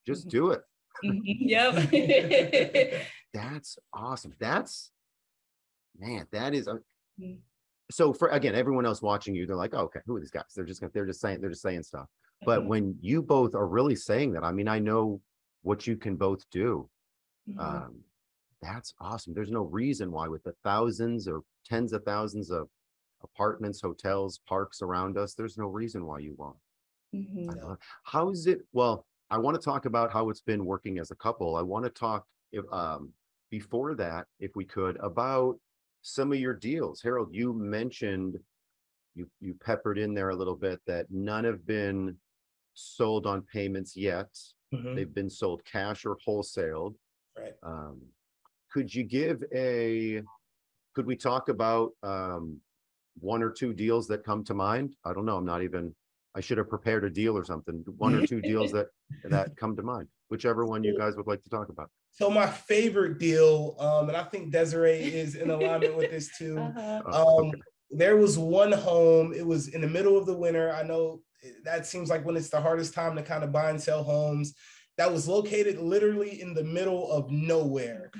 Just 0.06 0.28
Mhm. 0.28 0.30
do 0.30 0.50
it. 0.52 0.60
Yep. 1.02 3.02
That's 3.34 3.76
awesome. 3.92 4.34
That's 4.38 4.92
man, 5.98 6.28
that 6.30 6.54
is 6.54 6.68
Mm. 7.20 7.38
so 7.90 8.12
for 8.12 8.28
again, 8.28 8.54
everyone 8.54 8.86
else 8.86 9.02
watching 9.02 9.34
you, 9.34 9.46
they're 9.46 9.56
like, 9.56 9.74
oh, 9.74 9.82
okay, 9.82 10.00
who 10.06 10.16
are 10.16 10.20
these 10.20 10.30
guys? 10.30 10.44
They're 10.54 10.64
just 10.64 10.80
gonna 10.80 10.92
they're 10.94 11.06
just 11.06 11.20
saying 11.20 11.40
they're 11.40 11.50
just 11.50 11.62
saying 11.62 11.82
stuff. 11.82 12.06
But 12.44 12.62
Mhm. 12.62 12.68
when 12.68 12.98
you 13.00 13.22
both 13.22 13.54
are 13.54 13.66
really 13.66 13.96
saying 13.96 14.32
that, 14.32 14.44
I 14.44 14.52
mean, 14.52 14.68
I 14.68 14.78
know 14.78 15.22
what 15.62 15.86
you 15.86 15.96
can 15.96 16.16
both 16.16 16.48
do. 16.50 16.90
Mhm. 17.46 17.58
Um, 17.58 18.04
that's 18.60 18.94
awesome. 19.00 19.34
There's 19.34 19.50
no 19.50 19.62
reason 19.64 20.10
why, 20.12 20.28
with 20.28 20.42
the 20.44 20.54
thousands 20.64 21.28
or 21.28 21.42
tens 21.64 21.92
of 21.92 22.04
thousands 22.04 22.50
of 22.50 22.68
apartments, 23.22 23.80
hotels, 23.80 24.38
parks 24.46 24.82
around 24.82 25.16
us, 25.18 25.34
there's 25.34 25.58
no 25.58 25.66
reason 25.68 26.06
why 26.06 26.18
you 26.20 26.34
won't. 26.34 26.58
I 27.14 27.16
Mhm. 27.16 27.78
How 28.04 28.30
is 28.30 28.46
it? 28.46 28.66
Well, 28.72 29.06
I 29.30 29.38
want 29.38 29.56
to 29.56 29.62
talk 29.64 29.84
about 29.86 30.12
how 30.12 30.30
it's 30.30 30.40
been 30.42 30.64
working 30.64 30.98
as 30.98 31.10
a 31.10 31.16
couple. 31.16 31.56
I 31.56 31.62
want 31.62 31.84
to 31.84 31.90
talk 31.90 32.26
if 32.52 32.64
um 32.72 33.14
before 33.50 33.94
that, 33.96 34.28
if 34.38 34.56
we 34.56 34.64
could, 34.64 34.96
about 34.98 35.60
some 36.02 36.32
of 36.32 36.38
your 36.40 36.54
deals. 36.54 37.02
Harold, 37.02 37.34
you 37.34 37.52
mentioned 37.52 38.38
you 39.14 39.30
you 39.40 39.54
peppered 39.54 39.98
in 39.98 40.14
there 40.14 40.30
a 40.30 40.36
little 40.36 40.56
bit 40.56 40.80
that 40.86 41.10
none 41.10 41.44
have 41.44 41.66
been 41.66 42.18
sold 42.74 43.26
on 43.26 43.42
payments 43.42 43.96
yet. 43.96 44.28
Mhm. 44.74 44.94
They've 44.96 45.14
been 45.14 45.30
sold 45.30 45.64
cash 45.64 46.04
or 46.06 46.16
wholesaled. 46.26 46.94
Right. 47.36 47.54
Um, 47.62 48.00
could 48.70 48.94
you 48.94 49.04
give 49.04 49.42
a, 49.54 50.22
could 50.94 51.06
we 51.06 51.16
talk 51.16 51.48
about 51.48 51.92
um, 52.02 52.60
one 53.20 53.42
or 53.42 53.50
two 53.50 53.74
deals 53.74 54.08
that 54.08 54.24
come 54.24 54.44
to 54.44 54.54
mind? 54.54 54.96
I 55.04 55.12
don't 55.12 55.26
know. 55.26 55.36
I'm 55.36 55.44
not 55.44 55.62
even, 55.62 55.94
I 56.34 56.40
should 56.40 56.58
have 56.58 56.70
prepared 56.70 57.04
a 57.04 57.10
deal 57.10 57.36
or 57.36 57.44
something. 57.44 57.84
One 57.98 58.14
or 58.14 58.26
two 58.26 58.40
deals 58.52 58.72
that, 58.72 58.88
that 59.24 59.56
come 59.56 59.76
to 59.76 59.82
mind, 59.82 60.08
whichever 60.30 60.64
one 60.64 60.82
you 60.82 60.96
guys 60.96 61.16
would 61.16 61.26
like 61.26 61.42
to 61.42 61.50
talk 61.50 61.68
about. 61.68 61.90
So 62.10 62.30
my 62.30 62.46
favorite 62.46 63.18
deal, 63.18 63.76
um, 63.78 64.08
and 64.08 64.16
I 64.16 64.24
think 64.24 64.50
Desiree 64.52 65.00
is 65.14 65.34
in 65.34 65.50
alignment 65.50 65.96
with 65.96 66.10
this 66.10 66.30
too. 66.38 66.58
Uh-huh. 66.58 67.02
Oh, 67.06 67.38
Um, 67.40 67.48
okay. 67.48 67.60
there 67.90 68.16
was 68.16 68.38
one 68.38 68.72
home. 68.72 69.32
It 69.34 69.46
was 69.46 69.68
in 69.68 69.82
the 69.82 69.86
middle 69.88 70.16
of 70.16 70.24
the 70.26 70.36
winter. 70.36 70.72
I 70.72 70.82
know 70.82 71.20
that 71.64 71.86
seems 71.86 72.08
like 72.10 72.24
when 72.24 72.36
it's 72.36 72.50
the 72.50 72.60
hardest 72.60 72.94
time 72.94 73.16
to 73.16 73.22
kind 73.22 73.44
of 73.44 73.52
buy 73.52 73.70
and 73.70 73.80
sell 73.80 74.02
homes. 74.02 74.54
That 74.98 75.10
was 75.12 75.26
located 75.26 75.78
literally 75.78 76.40
in 76.40 76.54
the 76.54 76.64
middle 76.64 77.10
of 77.10 77.30
nowhere. 77.30 78.10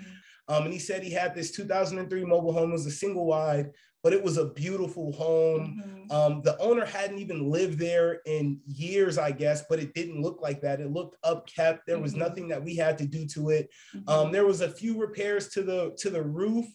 Um, 0.48 0.64
and 0.64 0.72
he 0.72 0.78
said 0.78 1.02
he 1.02 1.12
had 1.12 1.34
this 1.34 1.50
2003 1.52 2.24
mobile 2.24 2.52
home. 2.52 2.70
It 2.70 2.74
was 2.74 2.86
a 2.86 2.90
single 2.90 3.26
wide, 3.26 3.70
but 4.02 4.12
it 4.12 4.22
was 4.22 4.38
a 4.38 4.46
beautiful 4.52 5.12
home. 5.12 6.06
Mhm. 6.10 6.12
Um, 6.12 6.42
the 6.42 6.58
owner 6.58 6.84
hadn't 6.84 7.18
even 7.18 7.50
lived 7.50 7.78
there 7.78 8.20
in 8.26 8.60
years, 8.66 9.18
I 9.18 9.32
guess, 9.32 9.64
but 9.68 9.78
it 9.78 9.94
didn't 9.94 10.20
look 10.22 10.40
like 10.40 10.60
that. 10.62 10.80
It 10.80 10.90
looked 10.90 11.16
upkept. 11.24 11.80
There 11.86 12.00
was 12.00 12.14
Mhm. 12.14 12.18
nothing 12.18 12.48
that 12.48 12.64
we 12.64 12.74
had 12.74 12.98
to 12.98 13.06
do 13.06 13.26
to 13.28 13.50
it. 13.50 13.68
Mhm. 13.94 14.08
Um, 14.08 14.32
there 14.32 14.46
was 14.46 14.62
a 14.62 14.70
few 14.70 14.98
repairs 14.98 15.50
to 15.50 15.62
the 15.62 15.94
to 15.98 16.10
the 16.10 16.22
roof 16.22 16.66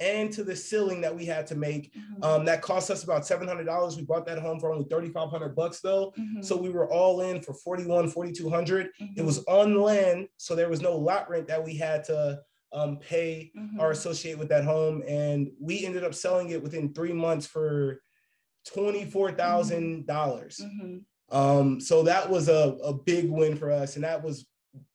and 0.00 0.32
to 0.32 0.42
the 0.42 0.56
ceiling 0.56 1.00
that 1.02 1.14
we 1.14 1.24
had 1.26 1.46
to 1.46 1.54
make. 1.54 1.94
Mhm. 1.94 2.24
Um, 2.24 2.44
that 2.46 2.62
cost 2.62 2.90
us 2.90 3.04
about 3.04 3.26
seven 3.26 3.46
hundred 3.46 3.64
dollars. 3.64 3.96
We 3.96 4.02
bought 4.02 4.26
that 4.26 4.38
home 4.38 4.58
for 4.58 4.72
only 4.72 4.86
thirty 4.88 5.10
five 5.10 5.28
hundred 5.30 5.54
bucks 5.54 5.80
though. 5.80 6.12
Mhm. 6.18 6.44
So 6.44 6.56
we 6.56 6.70
were 6.70 6.90
all 6.90 7.20
in 7.20 7.42
for 7.42 7.52
41, 7.54 8.08
4200. 8.08 8.86
It 8.98 9.16
Mhm. 9.18 9.24
was 9.24 9.44
on 9.44 9.76
land, 9.80 10.28
so 10.38 10.54
there 10.54 10.68
was 10.70 10.80
no 10.80 10.96
lot 10.96 11.28
rent 11.30 11.46
that 11.48 11.62
we 11.62 11.74
had 11.76 12.02
to 12.04 12.40
um, 12.72 12.98
pay 12.98 13.50
Mhm. 13.58 13.80
or 13.80 13.90
associate 13.90 14.38
with 14.38 14.48
that 14.50 14.62
home. 14.64 15.02
And 15.08 15.50
we 15.60 15.84
ended 15.84 16.04
up 16.04 16.14
selling 16.14 16.50
it 16.50 16.62
within 16.62 16.94
three 16.94 17.12
months 17.12 17.44
for 17.46 18.00
twenty-four 18.64 19.32
thousand 19.32 20.06
dollars. 20.06 20.60
Mhm. 20.62 21.04
Um, 21.30 21.80
so 21.80 22.02
that 22.04 22.28
was 22.30 22.48
a, 22.48 22.76
a 22.82 22.92
big 22.94 23.28
win 23.28 23.56
for 23.56 23.70
us, 23.72 23.96
and 23.96 24.04
that 24.04 24.22
was 24.22 24.46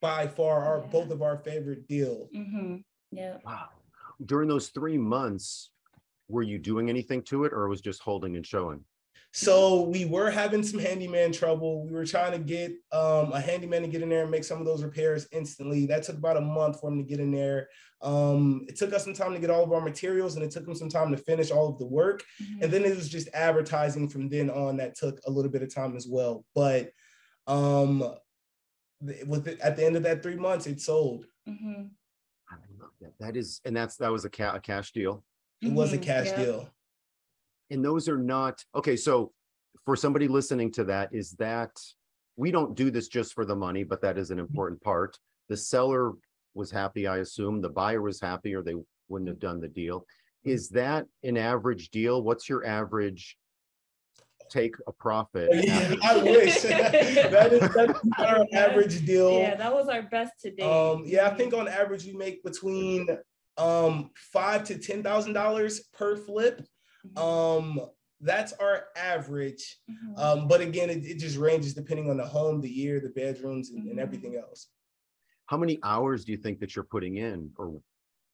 by 0.01 0.25
far 0.27 0.63
our 0.63 0.79
Yeah. 0.79 0.87
both 0.91 1.09
of 1.11 1.21
our 1.21 1.37
favorite 1.37 1.85
deals. 1.87 2.31
Mhm. 2.33 2.83
Yeah. 3.11 3.37
Wow. 3.45 3.67
During 4.23 4.47
those 4.47 4.69
three 4.69 4.97
months, 4.97 5.71
were 6.27 6.43
you 6.43 6.57
doing 6.57 6.89
anything 6.89 7.21
to 7.23 7.45
it 7.45 7.53
or 7.53 7.65
it 7.65 7.69
was 7.69 7.81
just 7.81 8.01
holding 8.01 8.35
and 8.35 8.45
showing? 8.45 8.83
So 9.31 9.81
we 9.81 10.05
were 10.05 10.31
having 10.31 10.63
some 10.63 10.79
handyman 10.79 11.33
trouble. 11.33 11.85
We 11.85 11.91
were 11.91 12.05
trying 12.05 12.31
to 12.31 12.39
get 12.39 12.71
um, 12.93 13.33
a 13.33 13.41
handyman 13.41 13.81
to 13.81 13.89
get 13.89 14.01
in 14.01 14.07
there 14.07 14.21
and 14.21 14.31
make 14.31 14.45
some 14.45 14.59
of 14.59 14.65
those 14.65 14.81
repairs 14.81 15.27
instantly. 15.33 15.85
That 15.87 16.03
took 16.03 16.15
about 16.17 16.37
a 16.37 16.41
month 16.41 16.79
for 16.79 16.89
him 16.89 16.99
to 16.99 17.03
get 17.03 17.19
in 17.19 17.31
there. 17.31 17.67
Um, 18.01 18.65
it 18.69 18.77
took 18.77 18.93
us 18.93 19.03
some 19.03 19.13
time 19.13 19.33
to 19.33 19.39
get 19.39 19.49
all 19.49 19.63
of 19.63 19.73
our 19.73 19.81
materials, 19.81 20.35
and 20.35 20.45
it 20.45 20.51
took 20.51 20.65
him 20.65 20.73
some 20.73 20.87
time 20.87 21.11
to 21.11 21.17
finish 21.17 21.51
all 21.51 21.67
of 21.67 21.77
the 21.79 21.85
work. 21.85 22.23
Mhm. 22.41 22.63
And 22.63 22.71
then 22.71 22.85
it 22.85 22.95
was 22.95 23.09
just 23.09 23.27
advertising 23.33 24.07
from 24.07 24.29
then 24.29 24.49
on 24.49 24.77
that 24.77 24.95
took 24.95 25.19
a 25.25 25.31
little 25.31 25.51
bit 25.51 25.63
of 25.63 25.73
time 25.73 25.97
as 25.97 26.07
well. 26.07 26.45
But 26.55 26.91
um, 27.45 28.15
with 29.01 29.49
it, 29.49 29.59
at 29.59 29.75
the 29.75 29.85
end 29.85 29.97
of 29.97 30.03
that 30.03 30.23
three 30.23 30.37
months, 30.37 30.65
it 30.65 30.79
sold. 30.79 31.25
Mhm. 31.47 31.89
I 33.05 33.07
love 33.07 33.13
that. 33.19 33.25
That 33.33 33.37
is, 33.37 33.61
and 33.65 33.75
that's, 33.75 33.95
that 33.97 34.11
was 34.11 34.25
a 34.25 34.29
ca- 34.29 34.55
a 34.55 34.59
cash 34.59 34.91
deal. 34.91 35.23
It 35.61 35.71
was 35.71 35.93
a 35.93 35.97
Mhm. 35.97 36.03
cash 36.03 36.27
Yeah. 36.27 36.45
deal. 36.45 36.69
And 37.71 37.83
those 37.83 38.07
are 38.07 38.17
not, 38.17 38.63
okay, 38.75 38.95
so 38.95 39.33
for 39.85 39.95
somebody 39.95 40.27
listening 40.27 40.71
to 40.73 40.83
that, 40.85 41.13
is 41.13 41.31
that, 41.33 41.71
we 42.37 42.51
don't 42.51 42.75
do 42.75 42.91
this 42.91 43.07
just 43.07 43.33
for 43.33 43.45
the 43.45 43.55
money, 43.55 43.83
but 43.83 44.01
that 44.01 44.17
is 44.17 44.29
an 44.29 44.39
important 44.39 44.81
part. 44.81 45.17
The 45.47 45.55
seller 45.57 46.13
was 46.53 46.69
happy, 46.69 47.07
I 47.07 47.19
assume, 47.19 47.61
the 47.61 47.69
buyer 47.69 48.01
was 48.01 48.19
happy, 48.19 48.53
or 48.53 48.61
they 48.61 48.75
wouldn't 49.07 49.29
have 49.29 49.39
done 49.39 49.59
the 49.61 49.67
deal. 49.69 50.05
Is 50.43 50.69
that 50.69 51.07
an 51.23 51.37
average 51.37 51.89
deal? 51.89 52.21
What's 52.21 52.49
your 52.49 52.65
average 52.65 53.37
take 54.49 54.75
a 54.87 54.91
profit? 54.91 55.49
Yeah, 55.53 55.95
I 56.03 56.17
wish 56.23 56.61
that 56.61 56.95
is 57.53 57.59
that's 57.73 58.05
not 58.05 58.19
our 58.19 58.45
average 58.53 59.05
deal. 59.05 59.39
Yeah, 59.39 59.55
that 59.55 59.73
was 59.73 59.87
our 59.87 60.03
best 60.03 60.33
to 60.41 60.51
date. 60.51 60.63
Um, 60.63 61.03
yeah, 61.05 61.27
I 61.27 61.33
think 61.33 61.53
on 61.53 61.67
average 61.67 62.05
we 62.05 62.13
make 62.13 62.43
between 62.43 63.07
um 63.57 64.11
five 64.15 64.63
to 64.65 64.77
ten 64.77 65.01
thousand 65.03 65.33
dollars 65.33 65.81
per 65.93 66.15
flip. 66.17 66.65
Mhm. 67.15 67.21
Um, 67.21 67.79
that's 68.21 68.53
our 68.53 68.85
average. 68.95 69.77
Mhm. 69.89 70.17
Um, 70.19 70.47
but 70.47 70.61
again, 70.61 70.89
it, 70.89 71.05
it 71.05 71.19
just 71.19 71.37
ranges 71.37 71.73
depending 71.73 72.09
on 72.09 72.17
the 72.17 72.25
home, 72.25 72.61
the 72.61 72.69
year, 72.69 72.99
the 72.99 73.09
bedrooms, 73.09 73.71
and, 73.71 73.87
and 73.87 73.97
Mhm. 73.99 74.01
everything 74.01 74.35
else. 74.35 74.67
How 75.47 75.57
many 75.57 75.77
hours 75.83 76.25
do 76.25 76.31
you 76.31 76.37
think 76.39 76.59
that 76.61 76.75
you're 76.75 76.85
putting 76.85 77.17
in? 77.17 77.51
Or 77.57 77.79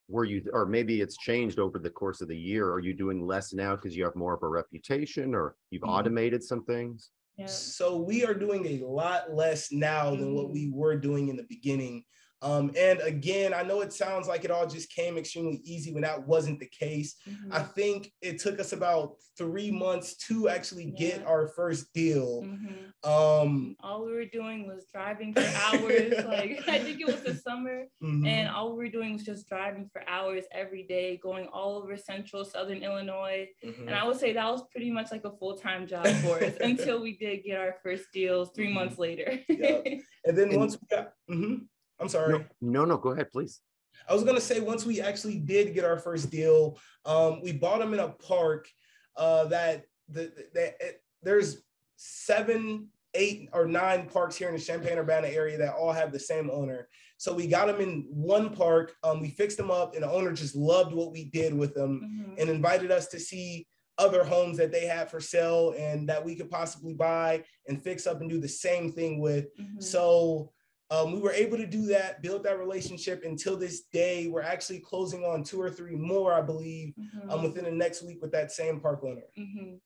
were 0.08 0.26
you, 0.26 0.44
or 0.54 0.66
maybe 0.66 1.02
it's 1.02 1.18
changed 1.18 1.60
over 1.60 1.80
the 1.80 1.90
course 1.90 2.22
of 2.22 2.28
the 2.28 2.38
year? 2.38 2.72
Are 2.72 2.80
you 2.80 2.94
doing 2.94 3.26
less 3.26 3.54
now 3.54 3.76
because 3.76 3.96
you 3.96 4.04
have 4.04 4.16
more 4.16 4.34
of 4.34 4.44
a 4.44 4.48
reputation 4.48 5.34
or 5.34 5.56
you've 5.70 5.84
Mhm. 5.84 5.90
automated 5.90 6.44
some 6.44 6.64
things? 6.66 7.12
Yeah. 7.38 7.46
So 7.48 7.98
we 7.98 8.26
are 8.26 8.34
doing 8.34 8.66
a 8.66 8.86
lot 8.86 9.34
less 9.34 9.72
now 9.72 10.16
than 10.16 10.34
what 10.36 10.48
Mhm. 10.48 10.54
we 10.54 10.70
were 10.70 10.98
doing 10.98 11.30
in 11.30 11.38
the 11.38 11.44
beginning. 11.48 12.06
Um, 12.44 12.72
and 12.78 13.00
again, 13.02 13.54
I 13.54 13.62
know 13.62 13.82
it 13.82 13.94
sounds 13.94 14.28
like 14.28 14.44
it 14.44 14.52
all 14.52 14.66
just 14.66 14.92
came 14.94 15.18
extremely 15.18 15.62
easy 15.64 15.92
when 15.94 16.02
that 16.02 16.28
wasn't 16.28 16.60
the 16.60 16.66
case. 16.68 17.16
Mhm. 17.28 17.52
I 17.52 17.62
think 17.64 18.12
it 18.22 18.40
took 18.40 18.60
us 18.60 18.74
about 18.74 19.16
three 19.38 19.72
months 19.72 20.16
to 20.28 20.50
actually 20.50 20.92
get 20.98 21.24
our 21.26 21.48
first 21.50 21.94
deal. 21.94 22.42
Mhm. 22.44 22.92
Um, 23.08 23.76
All 23.80 24.06
we 24.06 24.12
were 24.14 24.26
doing 24.26 24.68
was 24.68 24.86
driving 24.92 25.34
for 25.34 25.42
hours. 25.42 26.14
like 26.26 26.64
I 26.68 26.80
think 26.80 27.00
it 27.00 27.06
was 27.08 27.22
the 27.22 27.36
summer, 27.36 27.86
mhm. 28.04 28.28
and 28.28 28.50
all 28.50 28.72
we 28.72 28.78
were 28.86 28.90
doing 28.92 29.14
was 29.14 29.24
just 29.24 29.48
driving 29.48 29.90
for 29.92 30.02
hours 30.08 30.46
every 30.52 30.84
day, 30.84 31.18
going 31.18 31.48
all 31.48 31.78
over 31.78 31.96
Central, 31.98 32.44
Southern 32.44 32.82
Illinois. 32.84 33.48
Mhm. 33.64 33.88
And 33.88 33.96
I 33.96 34.06
would 34.08 34.18
say 34.18 34.34
that 34.34 34.52
was 34.52 34.64
pretty 34.72 34.90
much 34.92 35.12
like 35.12 35.26
a 35.26 35.32
full 35.38 35.58
time 35.58 35.86
job 35.88 36.08
for 36.24 36.44
us 36.44 36.54
until 36.62 37.02
we 37.02 37.18
did 37.18 37.44
get 37.44 37.60
our 37.60 37.76
first 37.84 38.06
deals 38.14 38.50
3 38.56 38.68
Mhm. 38.70 38.74
months 38.74 38.98
later. 38.98 39.40
Yep. 39.48 39.88
And 40.26 40.38
then 40.38 40.58
once 40.60 40.78
we 40.80 40.88
got, 40.96 41.14
mhm. 41.30 41.68
I'm 42.02 42.10
sorry. 42.10 42.34
No, 42.34 42.46
no, 42.62 42.86
no, 42.86 42.98
go 42.98 43.12
ahead, 43.12 43.32
please. 43.32 43.62
I 44.10 44.14
was 44.14 44.24
gonna 44.24 44.42
say 44.42 44.60
once 44.60 44.86
we 44.86 45.00
actually 45.00 45.38
did 45.38 45.74
get 45.74 45.86
our 45.86 45.98
first 45.98 46.32
deal, 46.32 46.80
um, 47.06 47.42
we 47.42 47.52
bought 47.54 47.80
them 47.80 47.94
in 47.94 48.00
a 48.00 48.10
park 48.10 48.68
uh, 49.16 49.46
that 49.46 49.86
the, 50.10 50.32
that 50.56 50.76
it, 50.80 51.04
there's 51.22 51.62
seven, 51.98 52.88
eight, 53.14 53.50
or 53.54 53.68
nine 53.68 54.08
parks 54.08 54.36
here 54.36 54.50
in 54.50 54.56
the 54.56 54.62
Champaign 54.62 54.98
Urbana 54.98 55.28
area 55.28 55.58
that 55.60 55.76
all 55.76 55.92
have 55.92 56.12
the 56.12 56.20
same 56.20 56.50
owner. 56.50 56.88
So 57.18 57.34
we 57.34 57.46
got 57.46 57.68
them 57.68 57.80
in 57.80 58.08
one 58.10 58.56
park. 58.56 58.96
Um, 59.04 59.22
we 59.22 59.30
fixed 59.30 59.58
them 59.58 59.70
up, 59.70 59.94
and 59.94 60.04
the 60.04 60.12
owner 60.12 60.32
just 60.34 60.56
loved 60.56 60.94
what 60.94 61.12
we 61.12 61.26
did 61.26 61.54
with 61.54 61.76
them 61.76 62.02
Mhm. 62.02 62.42
and 62.42 62.50
invited 62.50 62.92
us 62.92 63.08
to 63.10 63.20
see 63.20 63.68
other 64.00 64.24
homes 64.24 64.58
that 64.58 64.72
they 64.72 64.88
had 64.88 65.12
for 65.12 65.20
sale 65.20 65.76
and 65.78 66.10
that 66.10 66.26
we 66.26 66.36
could 66.36 66.50
possibly 66.50 66.96
buy 66.96 67.44
and 67.68 67.84
fix 67.84 68.08
up 68.08 68.20
and 68.22 68.30
do 68.32 68.40
the 68.40 68.48
same 68.48 68.92
thing 68.92 69.20
with. 69.20 69.56
Mhm. 69.58 69.84
So 69.84 70.52
um, 70.92 71.14
we 71.14 71.20
were 71.20 71.32
able 71.32 71.58
to 71.58 71.66
do 71.66 71.86
that, 71.88 72.22
build 72.22 72.44
that 72.44 72.60
relationship 72.60 73.24
until 73.24 73.56
this 73.56 73.84
day. 73.94 74.28
We're 74.28 74.42
actually 74.42 74.80
closing 74.80 75.24
on 75.24 75.42
two 75.44 75.60
or 75.60 75.72
three 75.72 75.96
more, 75.96 76.34
I 76.34 76.42
believe, 76.42 76.94
Mhm. 77.00 77.32
um, 77.32 77.44
within 77.44 77.64
the 77.64 77.72
next 77.72 78.04
week 78.04 78.22
with 78.22 78.32
that 78.34 78.52
same 78.52 78.82
park 78.82 79.02
owner. 79.04 79.24
Mhm. 79.38 79.80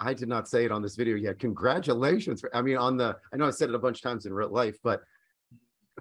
I 0.00 0.14
did 0.14 0.28
not 0.28 0.48
say 0.48 0.64
it 0.64 0.72
on 0.72 0.82
this 0.82 0.96
video 0.96 1.16
yet. 1.16 1.38
Congratulations. 1.38 2.44
I 2.52 2.62
mean, 2.62 2.76
on 2.76 2.96
the, 2.96 3.16
I 3.32 3.36
know 3.36 3.46
I 3.46 3.50
said 3.50 3.68
it 3.68 3.74
a 3.76 3.78
bunch 3.78 3.98
of 3.98 4.02
times 4.02 4.26
in 4.26 4.32
real 4.34 4.48
life, 4.50 4.78
but 4.82 5.02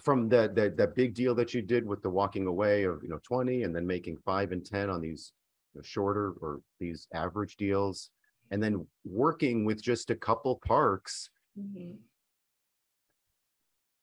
from 0.01 0.29
the, 0.29 0.51
the, 0.53 0.69
that 0.77 0.95
big 0.95 1.13
deal 1.13 1.33
that 1.35 1.53
you 1.53 1.61
did 1.61 1.85
with 1.85 2.01
the 2.01 2.09
walking 2.09 2.47
away 2.47 2.83
of, 2.83 3.01
you 3.03 3.09
know, 3.09 3.19
20 3.23 3.63
and 3.63 3.75
then 3.75 3.85
making 3.85 4.17
five 4.17 4.51
and 4.51 4.65
10 4.65 4.89
on 4.89 4.99
these 5.01 5.31
you 5.73 5.79
know, 5.79 5.83
shorter 5.83 6.31
or 6.41 6.61
these 6.79 7.07
average 7.13 7.55
deals, 7.57 8.09
and 8.51 8.61
then 8.63 8.85
working 9.05 9.63
with 9.65 9.81
just 9.81 10.09
a 10.09 10.15
couple 10.15 10.55
parks 10.57 11.29
Mhm. 11.57 11.97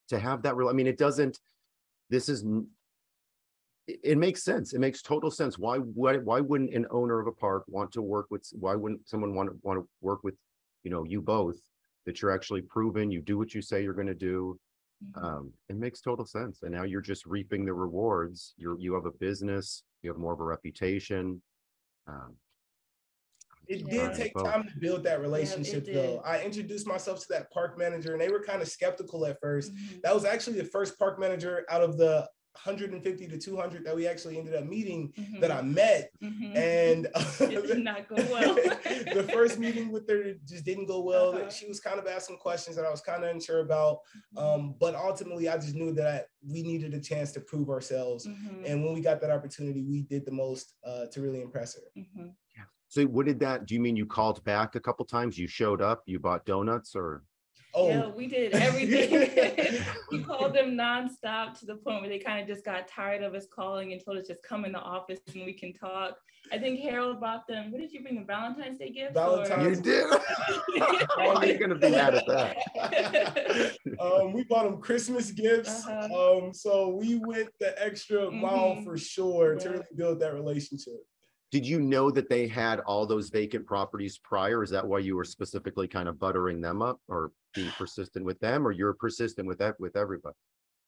To 0.09 0.19
have 0.19 0.43
that 0.43 0.55
real, 0.55 0.69
I 0.69 0.73
mean, 0.73 0.87
it 0.87 0.97
doesn't, 0.97 1.39
this 2.09 2.29
is, 2.29 2.45
it, 3.87 3.99
it 4.03 4.17
makes 4.17 4.43
sense. 4.43 4.73
It 4.73 4.79
makes 4.79 5.01
total 5.01 5.31
sense. 5.31 5.57
Why, 5.57 5.77
why, 5.77 6.17
why 6.17 6.41
wouldn't 6.41 6.73
an 6.73 6.85
owner 6.91 7.19
of 7.19 7.27
a 7.27 7.31
park 7.31 7.63
want 7.67 7.91
to 7.93 8.01
work 8.01 8.27
with, 8.29 8.47
why 8.53 8.75
wouldn't 8.75 9.07
someone 9.07 9.33
want 9.35 9.49
to, 9.49 9.57
want 9.63 9.79
to 9.79 9.87
work 10.01 10.23
with, 10.23 10.35
you 10.83 10.91
know, 10.91 11.03
you 11.03 11.21
both? 11.21 11.57
That 12.05 12.21
you're 12.21 12.31
actually 12.31 12.61
proven, 12.61 13.09
you 13.09 13.21
do 13.21 13.37
what 13.37 13.55
you 13.55 13.61
say 13.63 13.81
you're 13.81 13.93
gonna 13.93 14.13
do. 14.13 14.59
Mhm. 15.03 15.23
Um, 15.23 15.53
it 15.69 15.75
makes 15.75 16.01
total 16.01 16.25
sense. 16.25 16.61
And 16.61 16.71
now 16.71 16.83
you're 16.83 17.01
just 17.01 17.25
reaping 17.25 17.65
the 17.65 17.73
rewards. 17.73 18.53
You're, 18.57 18.77
you 18.79 18.93
have 18.93 19.05
a 19.05 19.11
business, 19.11 19.83
you 20.03 20.11
have 20.11 20.19
more 20.19 20.33
of 20.33 20.39
a 20.39 20.43
reputation. 20.43 21.41
Um, 22.07 22.35
It 23.67 23.79
Yeah. 23.81 23.85
did 23.91 23.99
Alright, 24.01 24.15
take 24.17 24.35
well. 24.35 24.45
time 24.45 24.63
to 24.67 24.79
build 24.79 25.03
that 25.03 25.21
relationship, 25.21 25.85
did. 25.85 25.95
though. 25.95 26.19
I 26.25 26.41
introduced 26.43 26.87
myself 26.87 27.19
to 27.21 27.25
that 27.29 27.51
park 27.51 27.77
manager, 27.77 28.13
and 28.13 28.21
they 28.21 28.29
were 28.29 28.43
kind 28.43 28.61
of 28.61 28.67
skeptical 28.67 29.25
at 29.25 29.39
first. 29.41 29.73
Mhm. 29.73 30.01
That 30.03 30.13
was 30.13 30.25
actually 30.25 30.57
the 30.61 30.65
first 30.69 30.97
park 30.99 31.19
manager 31.19 31.65
out 31.69 31.81
of 31.81 31.97
the 31.97 32.29
150 32.63 33.27
to 33.27 33.37
200 33.37 33.83
that 33.83 33.93
we 33.93 34.07
actually 34.07 34.37
ended 34.39 34.55
up 34.55 34.63
meeting 34.63 35.11
that 35.41 35.51
I 35.51 35.61
met. 35.61 36.09
Mhm. 36.23 36.55
And 36.55 37.07
it 37.53 37.67
did 37.67 37.83
not 37.83 38.07
go 38.07 38.15
well. 38.15 38.55
the 39.13 39.27
first 39.33 39.59
meeting 39.59 39.91
with 39.91 40.09
her 40.09 40.35
just 40.45 40.63
didn't 40.63 40.85
go 40.85 41.01
well. 41.01 41.35
Uh-huh. 41.35 41.49
She 41.49 41.67
was 41.67 41.81
kind 41.81 41.99
of 41.99 42.07
asking 42.07 42.37
questions 42.37 42.77
that 42.77 42.85
I 42.85 42.89
was 42.91 43.01
kind 43.01 43.25
of 43.25 43.29
unsure 43.29 43.59
about. 43.59 43.99
Um, 44.37 44.75
but 44.79 44.95
ultimately, 44.95 45.49
I 45.49 45.57
just 45.57 45.75
knew 45.75 45.91
that 45.95 46.07
I, 46.07 46.23
we 46.47 46.63
needed 46.63 46.93
a 46.93 47.01
chance 47.01 47.33
to 47.33 47.41
prove 47.41 47.69
ourselves. 47.69 48.25
Mhm. 48.25 48.63
And 48.65 48.85
when 48.85 48.93
we 48.93 49.01
got 49.01 49.19
that 49.19 49.31
opportunity, 49.31 49.83
we 49.83 50.03
did 50.03 50.23
the 50.25 50.31
most 50.31 50.75
uh, 50.85 51.07
to 51.07 51.19
really 51.21 51.41
impress 51.41 51.75
her. 51.75 51.81
Mhm. 51.97 52.35
So 52.87 53.03
what 53.05 53.25
did 53.25 53.39
that, 53.39 53.65
do 53.65 53.73
you 53.73 53.81
mean 53.81 53.95
you 53.95 54.05
called 54.05 54.43
back 54.43 54.75
a 54.75 54.79
couple 54.79 55.05
times? 55.05 55.37
You 55.37 55.47
showed 55.47 55.81
up, 55.81 56.03
you 56.05 56.19
bought 56.19 56.45
donuts 56.45 56.95
or? 56.95 57.23
Oh, 57.73 57.89
Yeah, 57.89 58.07
we 58.07 58.27
did 58.27 58.53
everything. 58.53 59.83
we 60.11 60.23
called 60.23 60.53
them 60.53 60.77
nonstop 60.77 61.59
to 61.59 61.65
the 61.65 61.75
point 61.75 61.99
where 62.01 62.09
they 62.09 62.19
kind 62.19 62.39
of 62.41 62.47
just 62.47 62.63
got 62.63 62.87
tired 62.87 63.21
of 63.21 63.33
us 63.33 63.47
calling 63.53 63.91
and 63.91 64.01
told 64.03 64.17
us 64.17 64.27
just 64.27 64.41
come 64.43 64.63
in 64.63 64.71
the 64.71 64.79
office 64.79 65.19
and 65.33 65.43
we 65.45 65.51
can 65.51 65.73
talk. 65.73 66.15
I 66.53 66.59
think 66.59 66.79
Harold 66.79 67.19
bought 67.19 67.47
them. 67.47 67.71
What 67.71 67.81
did 67.81 67.91
you 67.91 68.01
bring? 68.01 68.15
The 68.15 68.23
Valentine's 68.23 68.77
Day 68.77 68.91
gifts? 68.91 69.17
or- 69.17 69.39
You 69.39 69.45
Valentine's- 69.47 69.81
did? 69.81 70.05
How 71.17 71.35
are 71.35 71.45
you 71.45 71.57
gonna 71.57 71.75
be 71.75 71.89
mad 71.89 72.13
at 72.15 72.25
that? 72.27 73.75
um, 73.99 74.31
we 74.31 74.43
bought 74.45 74.65
them 74.65 74.79
Christmas 74.79 75.31
gifts. 75.31 75.85
Uh-huh. 75.87 76.37
Um, 76.45 76.53
so 76.53 76.89
we 76.89 77.15
went 77.15 77.49
the 77.59 77.73
extra 77.83 78.29
mile 78.31 78.75
Mhm. 78.75 78.83
for 78.85 78.95
sure 78.97 79.55
to 79.55 79.69
really 79.69 79.83
build 79.97 80.19
that 80.21 80.33
relationship. 80.33 81.03
Did 81.55 81.65
you 81.65 81.79
know 81.79 82.11
that 82.11 82.27
they 82.27 82.49
had 82.49 82.81
all 82.81 83.05
those 83.05 83.29
vacant 83.29 83.65
properties 83.65 84.17
prior? 84.17 84.61
Is 84.61 84.69
that 84.71 84.85
why 84.85 84.99
you 84.99 85.15
were 85.15 85.23
specifically 85.23 85.87
kind 85.87 86.09
of 86.09 86.19
buttering 86.19 86.59
them 86.59 86.81
up 86.81 86.99
or 87.07 87.31
being 87.53 87.71
persistent 87.77 88.25
with 88.25 88.37
them 88.41 88.67
or 88.67 88.73
you're 88.73 88.91
persistent 88.91 89.47
with 89.47 89.59
that, 89.59 89.79
with 89.79 89.95
everybody? 89.95 90.35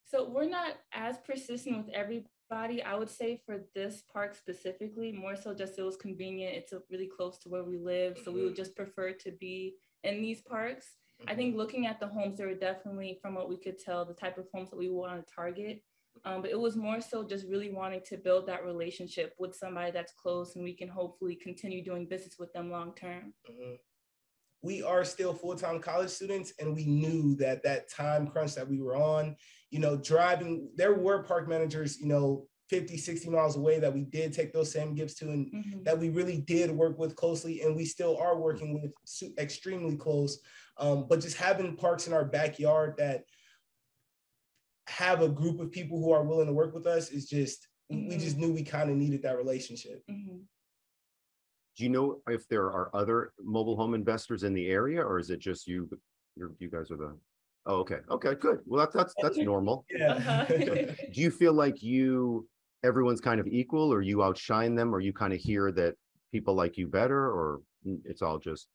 So 0.04 0.28
we're 0.28 0.50
not 0.50 0.74
as 0.92 1.20
persistent 1.20 1.78
with 1.78 1.96
everybody. 1.96 2.84
I 2.84 2.96
would 2.96 3.10
say 3.10 3.40
for 3.46 3.62
this 3.76 4.04
park 4.12 4.36
specifically, 4.36 5.14
more 5.14 5.38
so 5.38 5.54
just 5.54 5.80
it 5.80 5.84
was 5.84 5.96
convenient. 5.96 6.58
It's 6.58 6.74
really 6.92 7.08
close 7.08 7.38
to 7.44 7.50
where 7.50 7.64
we 7.64 7.78
live. 7.78 8.18
So 8.26 8.30
we 8.34 8.42
would 8.42 8.52
mm-hmm. 8.52 8.58
just 8.58 8.76
prefer 8.76 9.14
to 9.14 9.32
be 9.40 9.76
in 10.04 10.22
these 10.22 10.42
parks. 10.42 10.98
I 11.30 11.34
think 11.34 11.52
mm-hmm. 11.52 11.60
looking 11.60 11.88
at 11.88 12.02
the 12.02 12.08
homes, 12.08 12.40
there 12.40 12.48
were 12.48 12.56
definitely, 12.56 13.20
from 13.22 13.36
what 13.36 13.48
we 13.48 13.56
could 13.56 13.80
tell, 13.80 14.04
the 14.04 14.14
type 14.14 14.38
of 14.38 14.48
homes 14.54 14.70
that 14.72 14.78
we 14.78 14.90
want 14.90 15.26
to 15.26 15.34
target. 15.34 15.82
Um, 16.26 16.42
but 16.42 16.52
it 16.52 16.60
was 16.60 16.76
more 16.76 17.02
so 17.02 17.24
just 17.24 17.48
really 17.48 17.72
wanting 17.72 18.02
to 18.06 18.18
build 18.18 18.48
that 18.48 18.66
relationship 18.66 19.34
with 19.40 19.56
somebody 19.56 19.92
that's 19.92 20.14
close 20.14 20.56
and 20.56 20.64
we 20.64 20.74
can 20.76 20.88
hopefully 20.88 21.36
continue 21.36 21.84
doing 21.84 22.08
business 22.08 22.36
with 22.40 22.52
them 22.54 22.72
long 22.72 22.94
term. 22.96 23.34
Mhm. 23.50 23.78
We 24.64 24.82
are 24.82 25.06
still 25.06 25.34
full-time 25.34 25.80
college 25.80 26.10
students, 26.10 26.52
and 26.60 26.76
we 26.76 26.86
knew 26.86 27.36
that 27.36 27.62
that 27.64 27.90
time 27.90 28.28
crunch 28.28 28.56
that 28.56 28.68
we 28.68 28.80
were 28.82 28.96
on, 28.96 29.36
you 29.70 29.80
know, 29.80 29.96
driving, 29.98 30.72
there 30.76 30.96
were 30.96 31.24
park 31.24 31.48
managers, 31.48 32.00
you 32.00 32.08
know, 32.08 32.48
50, 32.70 32.98
60 32.98 33.30
miles 33.30 33.56
away 33.56 33.80
that 33.80 33.94
we 33.94 34.04
did 34.04 34.34
take 34.34 34.52
those 34.52 34.72
same 34.72 34.94
gifts 34.96 35.14
to, 35.16 35.30
and 35.30 35.54
Mhm. 35.54 35.86
that 35.86 35.98
we 35.98 36.10
really 36.10 36.42
did 36.42 36.72
work 36.72 36.98
with 36.98 37.16
closely, 37.16 37.62
and 37.62 37.76
we 37.76 37.86
still 37.86 38.18
are 38.18 38.38
working 38.38 38.74
with 38.82 38.94
extremely 39.38 39.96
close. 39.96 40.42
Um, 40.78 41.08
but 41.08 41.22
just 41.22 41.38
having 41.38 41.78
parks 41.78 42.08
in 42.08 42.14
our 42.14 42.26
backyard 42.26 42.98
that 42.98 43.26
have 44.88 45.22
a 45.22 45.30
group 45.30 45.60
of 45.60 45.72
people 45.72 46.00
who 46.00 46.12
are 46.12 46.24
willing 46.24 46.48
to 46.48 46.54
work 46.54 46.74
with 46.74 46.88
us 46.88 47.10
is 47.10 47.28
just, 47.28 47.68
we 47.90 47.98
Mhm. 47.98 48.20
just 48.20 48.38
knew 48.38 48.52
we 48.54 48.64
kind 48.64 48.90
of 48.90 48.96
needed 48.98 49.22
that 49.22 49.38
relationship. 49.38 50.04
Mhm. 50.08 50.46
Do 51.76 51.84
you 51.84 51.90
know 51.90 52.22
if 52.28 52.48
there 52.48 52.66
are 52.72 52.90
other 52.96 53.34
mobile 53.40 53.76
home 53.76 53.94
investors 53.94 54.44
in 54.44 54.54
the 54.54 54.68
area 54.68 55.02
or 55.02 55.20
is 55.20 55.30
it 55.30 55.40
just 55.40 55.68
you? 55.68 55.90
You're, 56.36 56.54
you 56.60 56.70
guys 56.70 56.92
are 56.92 56.98
the, 56.98 57.18
oh, 57.66 57.78
okay, 57.78 58.00
okay, 58.10 58.36
good. 58.36 58.60
Well, 58.66 58.80
that's, 58.80 58.96
that's, 58.96 59.14
that's 59.22 59.38
normal. 59.52 59.86
Yeah. 59.92 60.14
Uh-huh. 60.14 60.46
Do 61.12 61.22
you 61.22 61.32
feel 61.32 61.54
like 61.54 61.84
you, 61.84 62.48
everyone's 62.84 63.22
kind 63.22 63.40
of 63.40 63.48
equal 63.48 63.92
or 63.94 64.02
you 64.02 64.24
outshine 64.24 64.76
them 64.76 64.94
or 64.94 65.00
you 65.00 65.14
kind 65.14 65.34
of 65.34 65.40
hear 65.40 65.72
that 65.74 65.96
people 66.32 66.54
like 66.54 66.78
you 66.78 66.88
better 66.88 67.30
or 67.32 67.62
it's 68.06 68.22
all 68.22 68.40
just, 68.40 68.68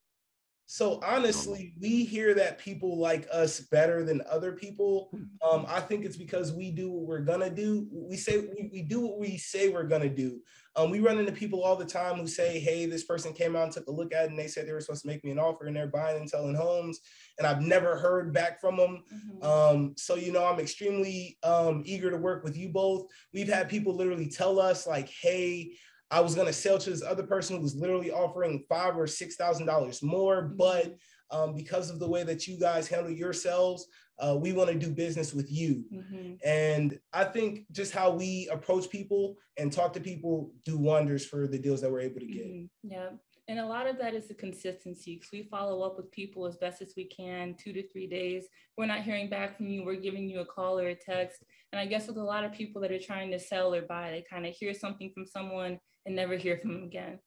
So 0.67 1.01
honestly, 1.03 1.75
we 1.79 2.05
hear 2.05 2.33
that 2.35 2.59
people 2.59 2.97
like 2.99 3.27
us 3.31 3.61
better 3.61 4.05
than 4.05 4.23
other 4.31 4.53
people. 4.53 5.11
Um, 5.43 5.67
I 5.69 5.81
think 5.81 6.05
it's 6.05 6.17
because 6.17 6.53
we 6.53 6.71
do 6.71 6.91
what 6.91 7.07
we're 7.07 7.21
gonna 7.21 7.51
do. 7.51 7.89
We 7.93 8.17
say 8.17 8.39
we, 8.39 8.71
we 8.73 8.83
do 8.83 9.01
what 9.01 9.19
we 9.19 9.37
say 9.37 9.69
we're 9.69 9.83
gonna 9.89 10.09
do. 10.09 10.41
Um, 10.77 10.91
we 10.91 11.01
run 11.01 11.19
into 11.19 11.33
people 11.33 11.63
all 11.63 11.77
the 11.77 11.85
time 11.85 12.17
who 12.17 12.27
say, 12.27 12.59
"Hey, 12.59 12.87
this 12.87 13.05
person 13.05 13.35
came 13.35 13.55
out 13.55 13.65
and 13.65 13.73
took 13.73 13.89
a 13.89 13.91
look 13.91 14.15
at 14.15 14.25
it, 14.25 14.31
and 14.31 14.39
they 14.39 14.49
said 14.49 14.67
they 14.67 14.73
were 14.73 14.81
supposed 14.81 15.03
to 15.03 15.09
make 15.09 15.23
me 15.25 15.31
an 15.33 15.39
offer, 15.39 15.67
and 15.67 15.77
they're 15.77 15.89
buying 15.89 16.17
and 16.17 16.31
selling 16.31 16.55
homes, 16.55 17.01
and 17.37 17.47
I've 17.47 17.61
never 17.61 17.99
heard 17.99 18.33
back 18.33 18.59
from 18.61 18.77
them." 18.79 19.05
Mhm. 19.13 19.45
Um, 19.45 19.95
so 19.99 20.15
you 20.15 20.33
know, 20.33 20.47
I'm 20.47 20.61
extremely 20.61 21.39
um, 21.43 21.83
eager 21.85 22.11
to 22.11 22.17
work 22.17 22.45
with 22.45 22.57
you 22.57 22.71
both. 22.71 23.09
We've 23.35 23.49
had 23.49 23.69
people 23.69 23.95
literally 23.95 24.31
tell 24.31 24.59
us 24.59 24.87
like, 24.87 25.11
"Hey, 25.11 25.73
I 26.13 26.21
was 26.21 26.35
gonna 26.35 26.53
sell 26.53 26.79
to 26.79 26.91
this 26.91 27.03
other 27.03 27.23
person 27.23 27.57
who 27.57 27.63
was 27.63 27.75
literally 27.75 28.11
offering 28.13 28.65
five 28.69 28.97
or 28.97 29.07
six 29.07 29.35
thousand 29.37 29.67
dollars 29.67 30.03
more, 30.03 30.43
but 30.43 30.95
um, 31.31 31.55
because 31.55 31.89
of 31.89 31.99
the 31.99 32.09
way 32.09 32.23
that 32.23 32.47
you 32.47 32.59
guys 32.61 32.87
handle 32.87 33.11
yourselves, 33.11 33.87
uh, 34.19 34.37
we 34.39 34.53
want 34.53 34.69
to 34.71 34.79
do 34.79 34.91
business 34.93 35.33
with 35.33 35.51
you." 35.51 35.85
Mhm. 35.91 36.39
And 36.45 37.01
I 37.15 37.25
think 37.25 37.65
just 37.73 37.93
how 37.93 38.11
we 38.11 38.47
approach 38.53 38.91
people 38.91 39.37
and 39.57 39.73
talk 39.73 39.95
to 39.95 40.01
people 40.01 40.53
do 40.67 40.77
wonders 40.77 41.25
for 41.25 41.47
the 41.47 41.59
deals 41.59 41.81
that 41.81 41.91
we're 41.91 42.01
able 42.01 42.21
to 42.21 42.27
get. 42.27 42.47
Mhm. 42.47 42.69
Yeah. 42.83 43.11
And 43.53 43.61
a 43.61 43.67
lot 43.67 43.87
of 43.87 43.99
that 43.99 44.15
is 44.15 44.29
the 44.29 44.35
consistency 44.35 45.17
because 45.17 45.31
we 45.31 45.43
follow 45.43 45.83
up 45.83 45.99
with 45.99 46.11
people 46.11 46.47
as 46.47 46.57
best 46.57 46.81
as 46.81 46.95
we 46.97 47.05
can, 47.05 47.55
two 47.63 47.75
to 47.75 47.87
three 47.87 48.07
days. 48.07 48.47
We're 48.79 48.87
not 48.87 49.03
hearing 49.03 49.29
back 49.29 49.59
from 49.59 49.69
you. 49.69 49.85
We're 49.85 50.01
giving 50.01 50.27
you 50.27 50.41
a 50.41 50.47
call 50.47 50.79
or 50.79 50.89
a 50.89 50.95
text. 50.95 51.43
And 51.71 51.79
I 51.79 51.85
guess 51.85 52.07
with 52.07 52.17
a 52.17 52.23
lot 52.23 52.45
of 52.45 52.55
people 52.55 52.81
that 52.81 52.91
are 52.91 52.99
trying 52.99 53.31
to 53.33 53.39
sell 53.39 53.75
or 53.75 53.83
buy, 53.83 54.11
they 54.11 54.25
kind 54.29 54.47
of 54.47 54.55
hear 54.55 54.73
something 54.73 55.11
from 55.13 55.27
someone 55.27 55.79
and 56.07 56.17
never 56.17 56.35
hear 56.39 56.57
from 56.63 56.73
them 56.73 56.85
again. 56.85 57.19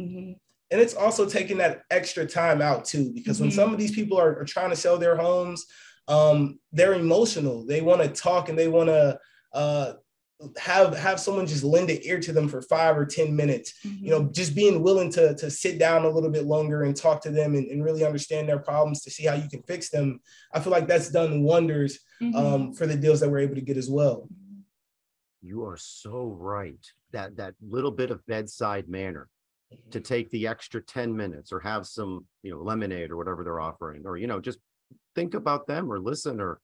Mhm. 0.00 0.34
and 0.72 0.80
it's 0.80 0.94
also 0.94 1.28
taking 1.28 1.58
that 1.58 1.82
extra 1.90 2.26
time 2.26 2.62
out 2.62 2.84
too 2.84 3.12
because 3.12 3.38
when 3.38 3.50
Mhm. 3.50 3.54
some 3.54 3.72
of 3.72 3.78
these 3.78 3.94
people 3.94 4.18
are, 4.18 4.40
are 4.40 4.44
trying 4.44 4.70
to 4.70 4.76
sell 4.76 4.96
their 4.98 5.16
homes 5.16 5.66
um, 6.08 6.58
they're 6.72 6.94
emotional 6.94 7.64
they 7.66 7.82
want 7.82 8.00
to 8.02 8.08
talk 8.08 8.48
and 8.48 8.58
they 8.58 8.68
want 8.68 8.88
to 8.88 9.20
uh, 9.52 9.92
have 10.58 10.96
have 10.96 11.20
someone 11.20 11.46
just 11.46 11.64
lend 11.64 11.88
an 11.90 11.98
ear 12.02 12.18
to 12.20 12.32
them 12.32 12.48
for 12.48 12.60
five 12.62 12.96
or 12.96 13.06
ten 13.06 13.34
minutes 13.34 13.74
you 13.84 14.10
know 14.10 14.24
just 14.32 14.54
being 14.54 14.82
willing 14.82 15.10
to 15.10 15.34
to 15.36 15.50
sit 15.50 15.78
down 15.78 16.04
a 16.04 16.08
little 16.08 16.30
bit 16.30 16.44
longer 16.44 16.82
and 16.82 16.96
talk 16.96 17.20
to 17.22 17.30
them 17.30 17.54
and, 17.54 17.66
and 17.70 17.84
really 17.84 18.04
understand 18.04 18.48
their 18.48 18.58
problems 18.58 19.02
to 19.02 19.10
see 19.10 19.24
how 19.24 19.34
you 19.34 19.48
can 19.48 19.62
fix 19.62 19.90
them 19.90 20.20
i 20.52 20.60
feel 20.60 20.72
like 20.72 20.86
that's 20.88 21.10
done 21.10 21.42
wonders 21.42 22.00
Mhm. 22.20 22.34
um, 22.36 22.72
for 22.72 22.86
the 22.86 22.96
deals 22.96 23.18
that 23.18 23.28
we're 23.28 23.40
able 23.40 23.56
to 23.56 23.60
get 23.60 23.76
as 23.76 23.90
well 23.90 24.28
you 25.42 25.64
are 25.64 25.76
so 25.76 26.36
right. 26.38 26.78
That, 27.10 27.36
that 27.36 27.54
little 27.60 27.90
bit 27.90 28.10
of 28.12 28.24
bedside 28.26 28.88
manner 28.88 29.28
to 29.90 30.00
take 30.00 30.30
the 30.30 30.46
extra 30.46 30.80
ten 30.80 31.14
minutes 31.16 31.52
or 31.52 31.58
have 31.60 31.86
some, 31.86 32.26
you 32.42 32.52
know, 32.52 32.62
lemonade 32.62 33.10
or 33.10 33.16
whatever 33.16 33.42
they're 33.42 33.60
offering, 33.60 34.02
or, 34.06 34.16
you 34.16 34.28
know, 34.28 34.40
just 34.40 34.58
think 35.14 35.34
about 35.34 35.66
them 35.66 35.92
or 35.92 35.98
listen 35.98 36.40
or, 36.40 36.60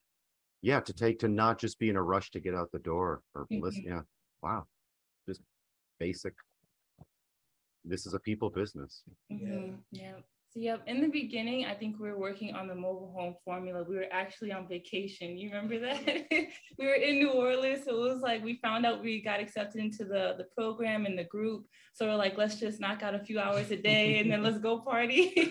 yeah, 0.63 0.81
to 0.81 0.93
take 0.93 1.19
to 1.21 1.29
not 1.29 1.59
just 1.59 1.79
be 1.79 1.89
in 1.89 1.97
a 1.97 2.03
rush 2.03 2.31
to 2.33 2.41
get 2.41 2.55
out 2.55 2.71
the 2.73 2.79
door 2.81 3.23
or 3.35 3.47
listen. 3.51 3.85
Yeah. 3.87 4.01
Wow. 4.43 4.67
Just 5.29 5.41
basic. 5.99 6.35
This 7.85 8.07
is 8.07 8.15
a 8.15 8.21
people 8.21 8.51
business. 8.51 9.03
Mhm. 9.31 9.79
Yeah. 9.93 10.17
So, 10.51 10.61
yep. 10.61 10.83
In 10.87 11.03
the 11.03 11.09
beginning, 11.09 11.67
I 11.67 11.75
think 11.75 11.99
we 11.99 12.09
were 12.09 12.19
working 12.19 12.55
on 12.55 12.69
the 12.69 12.75
mobile 12.75 13.13
home 13.15 13.35
formula. 13.45 13.85
We 13.87 13.97
were 13.97 14.07
actually 14.11 14.51
on 14.51 14.67
vacation. 14.67 15.37
You 15.37 15.51
remember 15.51 15.79
that? 15.81 16.27
we 16.79 16.87
were 16.87 16.95
in 16.95 17.19
New 17.19 17.31
Orleans. 17.31 17.85
So 17.85 17.91
it 17.95 18.15
was 18.15 18.23
like 18.23 18.43
we 18.43 18.59
found 18.63 18.87
out 18.87 19.03
we 19.03 19.21
got 19.23 19.41
accepted 19.41 19.81
into 19.81 20.05
the, 20.05 20.37
the 20.39 20.47
program 20.57 21.05
and 21.05 21.19
the 21.19 21.25
group. 21.25 21.67
So 21.93 22.07
we're 22.07 22.17
like, 22.17 22.39
let's 22.39 22.57
just 22.57 22.81
knock 22.81 23.03
out 23.03 23.15
a 23.15 23.19
few 23.19 23.39
hours 23.39 23.71
a 23.71 23.77
day 23.77 24.19
and 24.21 24.31
then 24.31 24.43
let's 24.43 24.59
go 24.59 24.79
party. 24.81 25.51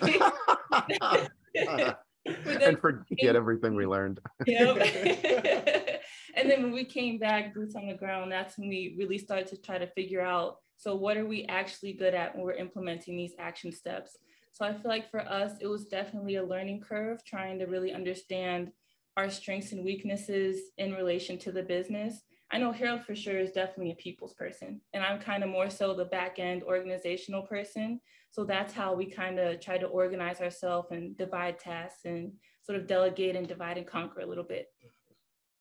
and 2.46 2.78
forget 2.80 3.36
everything 3.36 3.74
we 3.74 3.86
learned. 3.86 4.20
Yep. 4.46 4.76
and 6.34 6.50
then 6.50 6.62
when 6.62 6.72
we 6.72 6.84
came 6.84 7.18
back, 7.18 7.54
boots 7.54 7.74
on 7.74 7.86
the 7.86 7.94
ground, 7.94 8.30
that's 8.30 8.58
when 8.58 8.68
we 8.68 8.94
really 8.98 9.18
started 9.18 9.46
to 9.48 9.56
try 9.60 9.78
to 9.78 9.86
figure 9.88 10.20
out 10.20 10.56
so 10.76 10.94
what 10.94 11.16
are 11.16 11.26
we 11.26 11.44
actually 11.46 11.92
good 11.92 12.14
at 12.14 12.36
when 12.36 12.44
we're 12.44 12.52
implementing 12.52 13.16
these 13.16 13.32
action 13.38 13.72
steps. 13.72 14.16
So 14.52 14.64
I 14.64 14.72
feel 14.72 14.90
like 14.90 15.10
for 15.10 15.20
us, 15.20 15.52
it 15.60 15.66
was 15.66 15.86
definitely 15.86 16.36
a 16.36 16.44
learning 16.44 16.80
curve 16.80 17.24
trying 17.24 17.58
to 17.58 17.66
really 17.66 17.92
understand 17.92 18.70
our 19.16 19.28
strengths 19.28 19.72
and 19.72 19.84
weaknesses 19.84 20.60
in 20.78 20.94
relation 20.94 21.36
to 21.38 21.52
the 21.52 21.62
business. 21.62 22.22
I 22.50 22.58
know 22.58 22.72
Harold 22.72 23.04
for 23.04 23.14
sure 23.14 23.38
is 23.38 23.52
definitely 23.52 23.92
a 23.92 23.96
people's 23.96 24.32
person, 24.34 24.80
and 24.94 25.04
I'm 25.04 25.20
kind 25.20 25.44
of 25.44 25.50
more 25.50 25.68
so 25.68 25.94
the 25.94 26.06
back 26.06 26.38
end 26.38 26.62
organizational 26.62 27.42
person. 27.42 28.00
So 28.30 28.44
that's 28.44 28.72
how 28.72 28.94
we 28.94 29.10
kind 29.10 29.38
of 29.38 29.60
try 29.60 29.76
to 29.76 29.86
organize 29.86 30.40
ourselves 30.40 30.88
and 30.90 31.16
divide 31.16 31.58
tasks 31.58 32.00
and 32.06 32.32
sort 32.62 32.78
of 32.78 32.86
delegate 32.86 33.36
and 33.36 33.46
divide 33.46 33.76
and 33.76 33.86
conquer 33.86 34.20
a 34.20 34.26
little 34.26 34.44
bit. 34.44 34.66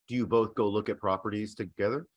Do 0.07 0.15
you 0.15 0.25
both 0.25 0.55
go 0.55 0.69
look 0.69 0.87
at 0.87 0.97
properties 0.99 1.55
together 1.55 2.07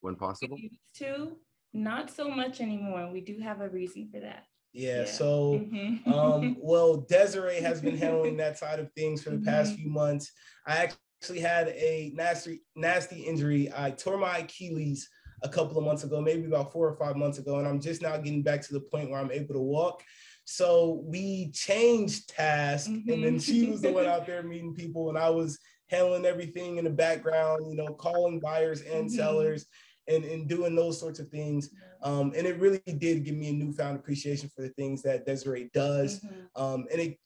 when 0.00 0.16
possible? 0.16 0.56
We 0.56 0.62
used 0.72 0.80
to, 0.96 1.36
not 1.74 2.10
so 2.10 2.28
much 2.30 2.62
anymore. 2.62 3.10
We 3.12 3.20
do 3.20 3.38
have 3.40 3.60
a 3.60 3.68
reason 3.68 4.08
for 4.10 4.20
that. 4.20 4.44
yeah, 4.72 5.00
Yeah. 5.00 5.04
so 5.04 5.60
Mhm. 5.70 6.06
um, 6.06 6.56
well, 6.58 6.96
Desiree 6.96 7.60
has 7.60 7.82
been 7.82 7.96
handling 7.98 8.38
that 8.38 8.56
side 8.58 8.80
of 8.80 8.90
things 8.94 9.22
for 9.22 9.30
the 9.30 9.38
past 9.40 9.72
Mhm. 9.72 9.76
few 9.76 9.90
months. 9.90 10.32
I 10.66 10.78
actually 10.78 10.98
had 11.32 11.68
a 11.68 12.12
nasty, 12.14 12.62
nasty 12.76 13.22
injury. 13.22 13.70
I 13.76 13.90
tore 13.90 14.18
my 14.18 14.38
Achilles 14.38 15.08
a 15.42 15.48
couple 15.48 15.76
of 15.78 15.84
months 15.84 16.04
ago, 16.04 16.20
maybe 16.20 16.46
about 16.46 16.72
four 16.72 16.88
or 16.88 16.96
five 16.96 17.16
months 17.16 17.38
ago, 17.38 17.58
and 17.58 17.66
I'm 17.68 17.80
just 17.80 18.02
now 18.02 18.16
getting 18.16 18.42
back 18.42 18.62
to 18.62 18.72
the 18.72 18.80
point 18.80 19.10
where 19.10 19.20
I'm 19.20 19.30
able 19.32 19.54
to 19.54 19.60
walk. 19.60 20.02
So 20.44 21.02
we 21.06 21.50
changed 21.52 22.28
tasks, 22.30 22.88
and 22.88 23.24
then 23.24 23.38
she 23.38 23.66
was 23.70 23.80
the 23.80 23.92
one 23.92 24.06
out 24.06 24.26
there 24.26 24.42
meeting 24.42 24.74
people, 24.74 25.08
and 25.08 25.18
I 25.18 25.30
was 25.30 25.58
handling 25.88 26.24
everything 26.26 26.78
in 26.78 26.84
the 26.84 26.90
background, 26.90 27.66
you 27.70 27.76
know, 27.76 27.94
calling 27.94 28.40
buyers 28.40 28.80
and 28.82 29.08
Mhm. 29.08 29.10
sellers. 29.10 29.66
and, 30.06 30.22
and 30.26 30.46
doing 30.46 30.74
those 30.74 31.00
sorts 31.00 31.18
of 31.18 31.30
things. 31.30 31.70
Um, 32.02 32.34
and 32.36 32.46
it 32.46 32.58
really 32.60 32.82
did 32.98 33.24
give 33.24 33.36
me 33.36 33.48
a 33.48 33.52
newfound 33.54 33.96
appreciation 33.96 34.50
for 34.54 34.60
the 34.60 34.68
things 34.68 35.00
that 35.00 35.24
Desiree 35.24 35.70
does. 35.72 36.20
Mm-hmm. 36.20 36.62
Um, 36.62 36.84
and 36.92 37.00
it, 37.00 37.18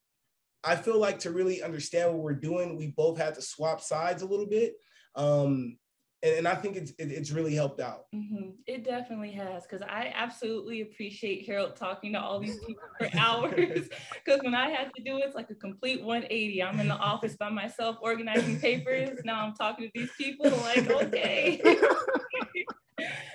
I 0.64 0.76
feel 0.76 0.98
like 0.98 1.20
to 1.20 1.30
really 1.30 1.62
understand 1.62 2.12
what 2.12 2.22
we're 2.22 2.34
doing, 2.34 2.76
we 2.76 2.88
both 2.88 3.18
had 3.18 3.34
to 3.34 3.42
swap 3.42 3.80
sides 3.80 4.22
a 4.22 4.26
little 4.26 4.46
bit. 4.46 4.74
Um, 5.14 5.78
and, 6.22 6.34
and 6.34 6.48
I 6.48 6.54
think 6.54 6.76
it's 6.76 6.90
it, 6.92 7.12
it's 7.12 7.30
really 7.30 7.54
helped 7.54 7.80
out. 7.80 8.06
Mm-hmm. 8.14 8.50
It 8.66 8.84
definitely 8.84 9.30
has 9.32 9.64
because 9.64 9.82
I 9.82 10.12
absolutely 10.14 10.80
appreciate 10.82 11.46
Harold 11.46 11.76
talking 11.76 12.12
to 12.14 12.20
all 12.20 12.40
these 12.40 12.58
people 12.66 12.82
for 12.98 13.08
hours. 13.18 13.88
Because 14.24 14.40
when 14.42 14.54
I 14.54 14.70
had 14.70 14.90
to 14.96 15.02
do 15.02 15.18
it, 15.18 15.24
it's 15.24 15.36
like 15.36 15.50
a 15.50 15.54
complete 15.54 16.02
180. 16.02 16.62
I'm 16.62 16.80
in 16.80 16.88
the 16.88 16.96
office 16.96 17.36
by 17.36 17.50
myself 17.50 17.96
organizing 18.00 18.58
papers. 18.60 19.20
Now 19.24 19.44
I'm 19.44 19.54
talking 19.54 19.86
to 19.86 19.90
these 19.94 20.10
people. 20.16 20.50
Like 20.50 20.90
okay. 20.90 21.60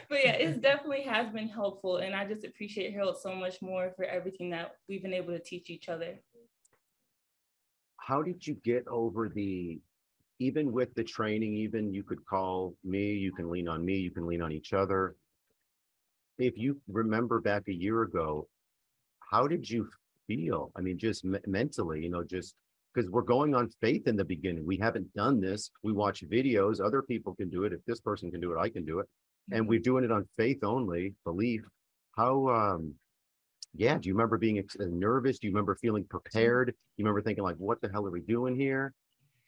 but 0.10 0.24
yeah, 0.24 0.34
it 0.34 0.62
definitely 0.62 1.04
has 1.04 1.30
been 1.30 1.48
helpful, 1.48 1.98
and 1.98 2.16
I 2.16 2.26
just 2.26 2.44
appreciate 2.46 2.94
Harold 2.94 3.18
so 3.22 3.36
much 3.36 3.62
more 3.62 3.94
for 3.96 4.06
everything 4.06 4.50
that 4.52 4.76
we've 4.90 5.04
been 5.04 5.14
able 5.14 5.34
to 5.34 5.40
teach 5.40 5.70
each 5.70 5.88
other. 5.88 6.20
How 8.06 8.22
did 8.22 8.46
you 8.46 8.56
get 8.66 8.86
over 8.88 9.30
the 9.30 9.80
even 10.40 10.74
with 10.74 10.94
the 10.96 11.04
training, 11.04 11.56
even 11.56 11.94
you 11.94 12.04
could 12.04 12.26
call 12.26 12.74
me, 12.84 13.14
you 13.14 13.32
can 13.32 13.50
lean 13.50 13.70
on 13.70 13.86
me, 13.86 13.96
you 13.96 14.12
can 14.12 14.28
lean 14.28 14.42
on 14.42 14.52
each 14.52 14.74
other. 14.74 15.16
If 16.38 16.58
you 16.58 16.82
remember 16.90 17.40
back 17.40 17.64
a 17.70 17.74
year 17.74 18.02
ago, 18.02 18.48
how 19.20 19.48
did 19.48 19.70
you 19.70 19.88
feel? 20.28 20.72
I 20.76 20.82
mean, 20.82 20.98
just 20.98 21.24
me- 21.24 21.40
mentally, 21.48 22.02
you 22.02 22.10
know, 22.10 22.24
just 22.24 22.56
because 22.94 23.10
we're 23.10 23.22
going 23.22 23.56
on 23.56 23.70
faith 23.80 24.06
in 24.08 24.18
the 24.18 24.26
beginning. 24.26 24.66
We 24.66 24.78
haven't 24.78 25.14
done 25.14 25.40
this. 25.40 25.72
We 25.82 25.94
watch 25.94 26.28
videos. 26.28 26.86
Other 26.86 27.02
people 27.02 27.36
can 27.36 27.50
do 27.50 27.64
it. 27.64 27.72
If 27.72 27.86
this 27.86 28.02
person 28.02 28.30
can 28.32 28.42
do 28.42 28.52
it, 28.52 28.60
I 28.60 28.70
can 28.70 28.84
do 28.84 29.00
it. 29.00 29.08
And 29.52 29.68
we're 29.68 29.80
doing 29.80 30.04
it 30.04 30.12
on 30.12 30.28
faith 30.38 30.64
only, 30.64 31.14
belief. 31.24 31.62
How, 32.18 32.50
um, 32.50 32.96
yeah, 33.76 33.98
do 33.98 34.08
you 34.08 34.14
remember 34.14 34.38
being 34.38 34.60
ex- 34.60 34.78
nervous? 34.80 35.40
Do 35.40 35.48
you 35.48 35.54
remember 35.54 35.76
feeling 35.76 36.06
prepared? 36.06 36.68
Do 36.68 36.74
you 36.98 37.06
remember 37.06 37.22
thinking, 37.22 37.44
like, 37.44 37.58
what 37.58 37.82
the 37.82 37.90
hell 37.90 38.06
are 38.06 38.12
we 38.12 38.22
doing 38.22 38.56
here? 38.56 38.94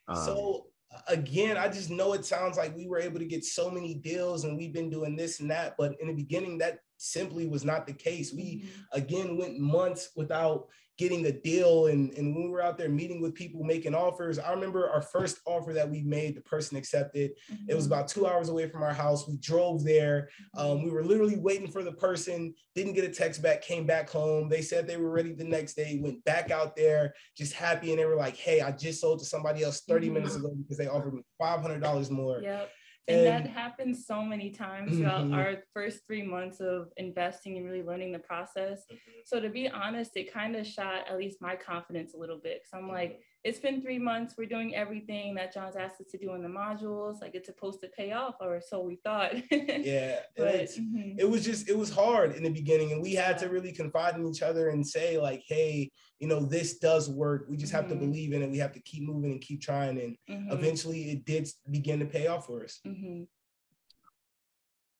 Um, 0.08 0.16
so 0.18 0.68
again, 1.08 1.58
I 1.58 1.68
just 1.68 1.90
know 1.90 2.14
it 2.14 2.26
sounds 2.26 2.58
like 2.58 2.76
we 2.76 2.88
were 2.88 3.00
able 3.00 3.20
to 3.20 3.26
get 3.26 3.44
so 3.44 3.70
many 3.70 3.96
deals 3.96 4.44
and 4.44 4.58
we've 4.58 4.74
been 4.74 4.90
doing 4.90 5.16
this 5.16 5.40
and 5.40 5.50
that. 5.52 5.76
But 5.78 5.96
in 6.00 6.08
the 6.08 6.14
beginning, 6.14 6.58
that 6.60 6.80
simply 6.98 7.48
was 7.48 7.66
not 7.66 7.86
the 7.86 7.94
case. 7.94 8.34
We 8.34 8.64
mm-hmm. 8.64 8.98
again 9.00 9.38
went 9.38 9.60
months 9.60 10.10
without 10.16 10.68
getting 10.98 11.26
a 11.26 11.32
deal. 11.32 11.88
And, 11.88 12.12
and 12.14 12.34
when 12.34 12.46
we 12.46 12.50
were 12.50 12.62
out 12.62 12.78
there 12.78 12.90
meeting 12.90 13.22
with 13.22 13.34
people 13.34 13.64
making 13.64 13.94
offers, 13.94 14.40
I 14.40 14.52
remember 14.52 14.90
our 14.90 15.02
first 15.02 15.40
offer 15.46 15.74
that 15.74 15.90
we 15.90 16.02
made, 16.02 16.36
the 16.36 16.42
person 16.42 16.78
accepted. 16.78 17.32
Mm-hmm. 17.52 17.70
It 17.70 17.76
was 17.76 17.86
mm-hmm. 17.86 17.94
about 17.94 18.08
two 18.08 18.28
hours 18.28 18.50
away 18.50 18.70
from 18.70 18.84
our 18.84 18.94
house. 18.94 19.28
We 19.28 19.38
drove 19.38 19.84
there. 19.84 20.30
Um, 20.56 20.84
we 20.84 20.92
were 20.92 21.04
literally 21.04 21.38
waiting 21.38 21.70
for 21.70 21.84
the 21.84 21.92
person, 21.92 22.54
didn't 22.76 22.94
get 22.94 23.06
a 23.06 23.10
text 23.10 23.42
back, 23.42 23.62
came 23.62 23.86
back 23.86 24.10
home. 24.10 24.50
They 24.50 24.62
said 24.62 24.88
they 24.88 24.98
were 24.98 25.12
ready 25.12 25.34
the 25.34 25.44
next 25.44 25.74
day, 25.74 26.00
went 26.02 26.24
back 26.24 26.52
out 26.52 26.76
there, 26.76 27.14
just 27.38 27.54
happy. 27.54 27.92
And 27.92 28.00
they 28.00 28.06
were 28.06 28.16
like, 28.16 28.38
hey, 28.38 28.62
I 28.62 28.72
just 28.72 29.02
sold 29.02 29.20
to 29.20 29.26
somebody 29.26 29.64
else 29.64 29.82
30 29.82 30.08
mm-hmm. 30.08 30.14
minutes 30.16 30.36
ago 30.36 30.54
because 30.56 30.78
they 30.78 30.88
offered 30.88 31.14
me 31.14 31.22
$500 31.42 32.10
more. 32.10 32.42
Yep. 32.42 32.72
And, 33.08 33.20
and 33.20 33.28
that 33.28 33.50
happens 33.52 34.08
so 34.08 34.24
many 34.24 34.50
times 34.50 34.98
throughout 34.98 35.26
mm-hmm. 35.26 35.34
our 35.36 35.58
first 35.74 36.00
three 36.08 36.24
months 36.24 36.60
of 36.60 36.90
investing 36.98 37.58
and 37.58 37.66
really 37.66 37.84
learning 37.84 38.12
the 38.12 38.20
process. 38.20 38.82
Mm-hmm. 38.92 39.20
So 39.26 39.40
to 39.40 39.50
be 39.50 39.70
honest, 39.70 40.12
it 40.16 40.34
kind 40.34 40.56
of 40.56 40.66
shot 40.66 41.08
at 41.10 41.18
least 41.18 41.40
my 41.40 41.56
confidence 41.56 42.14
a 42.16 42.18
little 42.18 42.40
bit. 42.42 42.64
So 42.70 42.78
I'm 42.78 42.88
like, 42.88 43.22
it's 43.46 43.60
been 43.60 43.80
three 43.80 44.00
months. 44.00 44.34
We're 44.36 44.48
doing 44.48 44.74
everything 44.74 45.36
that 45.36 45.54
John's 45.54 45.76
asked 45.76 46.02
us 46.02 46.08
to 46.08 46.18
do 46.18 46.34
in 46.34 46.42
the 46.42 46.50
modules. 46.50 47.22
Like 47.22 47.36
it's 47.36 47.46
supposed 47.46 47.80
to 47.82 47.88
pay 47.88 48.12
off, 48.12 48.38
or 48.42 48.60
so 48.60 48.82
we 48.82 48.96
thought. 48.96 49.36
yeah, 49.52 50.22
but 50.36 50.66
mm-hmm. 50.66 51.20
it 51.20 51.30
was 51.30 51.46
just 51.46 51.70
it 51.70 51.78
was 51.78 51.92
hard 51.92 52.36
in 52.36 52.42
the 52.42 52.50
beginning, 52.50 52.92
and 52.92 53.04
we 53.04 53.14
had 53.14 53.38
to 53.38 53.48
really 53.48 53.72
confide 53.72 54.16
in 54.16 54.28
each 54.28 54.42
other 54.42 54.70
and 54.70 54.86
say 54.86 55.20
like, 55.20 55.44
hey, 55.48 55.92
you 56.20 56.28
know, 56.28 56.40
this 56.40 56.80
does 56.80 57.08
work. 57.08 57.46
We 57.48 57.56
just 57.56 57.72
have 57.72 57.86
mm-hmm. 57.86 58.00
to 58.00 58.06
believe 58.08 58.34
in 58.34 58.42
it. 58.42 58.50
We 58.50 58.58
have 58.58 58.74
to 58.74 58.82
keep 58.82 59.04
moving 59.04 59.34
and 59.34 59.42
keep 59.42 59.62
trying, 59.62 60.00
and 60.00 60.18
mm-hmm. 60.28 60.52
eventually 60.52 61.12
it 61.12 61.26
did 61.26 61.48
begin 61.70 62.00
to 62.00 62.06
pay 62.06 62.26
off 62.26 62.48
for 62.48 62.64
us. 62.64 62.80
Mm-hmm. 62.86 63.24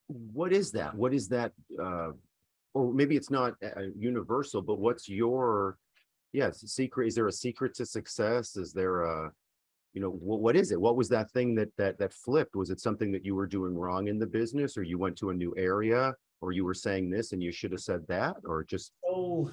What 0.08 0.54
is 0.54 0.72
that? 0.74 0.94
What 0.94 1.16
is 1.16 1.30
that? 1.30 1.52
Uh, 1.82 2.12
or 2.76 2.94
maybe 2.94 3.16
it's 3.16 3.32
not 3.32 3.56
uh, 3.64 3.82
universal, 3.98 4.62
but 4.62 4.78
what's 4.78 5.10
your 5.10 5.80
yes 6.36 6.60
secret 6.72 7.08
is 7.08 7.16
there 7.16 7.28
a 7.28 7.32
secret 7.32 7.74
to 7.76 7.86
success? 7.86 8.56
Is 8.58 8.74
there 8.74 9.04
a 9.04 9.32
you 9.94 10.02
know 10.02 10.10
what, 10.10 10.42
what 10.42 10.56
is 10.58 10.72
it? 10.72 10.80
What 10.80 10.98
was 10.98 11.10
that 11.10 11.32
thing 11.32 11.56
that 11.56 11.70
that 11.78 11.98
that 12.00 12.14
flipped? 12.14 12.56
Was 12.56 12.70
it 12.70 12.82
something 12.82 13.12
that 13.14 13.26
you 13.26 13.36
were 13.36 13.48
doing 13.48 13.76
wrong 13.76 14.08
in 14.08 14.20
the 14.20 14.28
business 14.28 14.78
or 14.78 14.84
you 14.84 14.98
went 14.98 15.18
to 15.18 15.30
a 15.30 15.34
new 15.34 15.54
area 15.58 16.14
or 16.42 16.52
you 16.52 16.66
were 16.66 16.74
saying 16.74 17.10
this 17.10 17.32
and 17.32 17.42
you 17.42 17.52
should 17.52 17.72
have 17.72 17.82
said 17.82 18.06
that 18.08 18.36
or 18.46 18.64
just 18.64 18.92
oh 19.08 19.50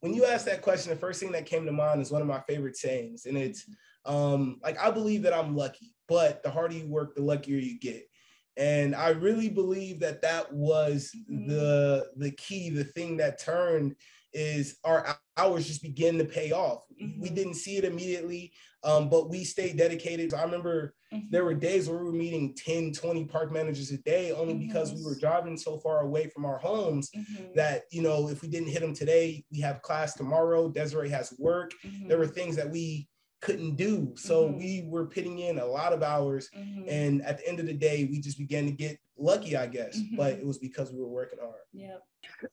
when 0.00 0.12
you 0.14 0.24
ask 0.24 0.44
that 0.44 0.62
question 0.62 0.90
the 0.90 0.98
first 0.98 1.20
thing 1.20 1.32
that 1.32 1.46
came 1.46 1.64
to 1.64 1.72
mind 1.72 2.00
is 2.00 2.10
one 2.10 2.22
of 2.22 2.28
my 2.28 2.40
favorite 2.40 2.76
sayings 2.76 3.26
and 3.26 3.38
it's 3.38 3.64
um 4.06 4.58
like 4.62 4.78
i 4.78 4.90
believe 4.90 5.22
that 5.22 5.32
i'm 5.32 5.54
lucky 5.54 5.94
but 6.08 6.42
the 6.42 6.50
harder 6.50 6.74
you 6.74 6.86
work 6.86 7.14
the 7.14 7.22
luckier 7.22 7.58
you 7.58 7.78
get 7.78 8.09
and 8.56 8.94
i 8.94 9.08
really 9.08 9.48
believe 9.48 10.00
that 10.00 10.22
that 10.22 10.52
was 10.52 11.10
mm-hmm. 11.30 11.48
the 11.48 12.06
the 12.16 12.30
key 12.32 12.70
the 12.70 12.84
thing 12.84 13.16
that 13.16 13.40
turned 13.40 13.94
is 14.32 14.76
our 14.84 15.18
hours 15.36 15.66
just 15.66 15.82
begin 15.82 16.18
to 16.18 16.24
pay 16.24 16.52
off. 16.52 16.84
Mm-hmm. 17.02 17.20
We 17.20 17.30
didn't 17.30 17.54
see 17.54 17.76
it 17.76 17.84
immediately, 17.84 18.52
um, 18.84 19.08
but 19.08 19.28
we 19.28 19.44
stayed 19.44 19.76
dedicated. 19.76 20.34
I 20.34 20.42
remember 20.42 20.94
mm-hmm. 21.12 21.26
there 21.30 21.44
were 21.44 21.54
days 21.54 21.88
where 21.88 21.98
we 21.98 22.04
were 22.04 22.12
meeting 22.12 22.54
10, 22.56 22.92
20 22.92 23.24
park 23.24 23.52
managers 23.52 23.90
a 23.90 23.98
day 23.98 24.32
only 24.32 24.54
mm-hmm. 24.54 24.68
because 24.68 24.92
we 24.92 25.04
were 25.04 25.18
driving 25.18 25.56
so 25.56 25.78
far 25.78 26.00
away 26.00 26.28
from 26.28 26.44
our 26.44 26.58
homes 26.58 27.10
mm-hmm. 27.16 27.52
that, 27.54 27.82
you 27.90 28.02
know, 28.02 28.28
if 28.28 28.42
we 28.42 28.48
didn't 28.48 28.68
hit 28.68 28.80
them 28.80 28.94
today, 28.94 29.44
we 29.50 29.60
have 29.60 29.82
class 29.82 30.14
tomorrow. 30.14 30.68
Desiree 30.68 31.10
has 31.10 31.34
work. 31.38 31.72
Mm-hmm. 31.84 32.08
There 32.08 32.18
were 32.18 32.26
things 32.26 32.56
that 32.56 32.70
we 32.70 33.08
couldn't 33.40 33.76
do. 33.76 34.12
So 34.16 34.44
mm-hmm. 34.44 34.58
we 34.58 34.84
were 34.86 35.06
putting 35.06 35.38
in 35.38 35.58
a 35.58 35.64
lot 35.64 35.92
of 35.92 36.02
hours. 36.02 36.50
Mm-hmm. 36.56 36.88
And 36.88 37.22
at 37.22 37.38
the 37.38 37.48
end 37.48 37.60
of 37.60 37.66
the 37.66 37.74
day, 37.74 38.08
we 38.10 38.20
just 38.20 38.38
began 38.38 38.66
to 38.66 38.72
get 38.72 38.98
lucky, 39.18 39.56
I 39.56 39.66
guess. 39.66 39.98
Mm-hmm. 39.98 40.16
But 40.16 40.34
it 40.34 40.46
was 40.46 40.58
because 40.58 40.92
we 40.92 40.98
were 40.98 41.08
working 41.08 41.38
hard. 41.40 41.54
Yeah. 41.72 41.96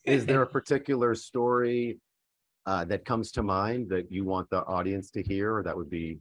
Is 0.06 0.26
there 0.26 0.42
a 0.42 0.48
particular 0.48 1.14
story 1.16 2.00
uh, 2.66 2.86
that 2.86 3.06
comes 3.06 3.32
to 3.34 3.44
mind 3.44 3.90
that 3.90 4.12
you 4.12 4.24
want 4.24 4.50
the 4.50 4.64
audience 4.64 5.12
to 5.12 5.24
hear 5.24 5.56
or 5.56 5.64
that 5.64 5.76
would 5.76 5.90
be 5.90 6.20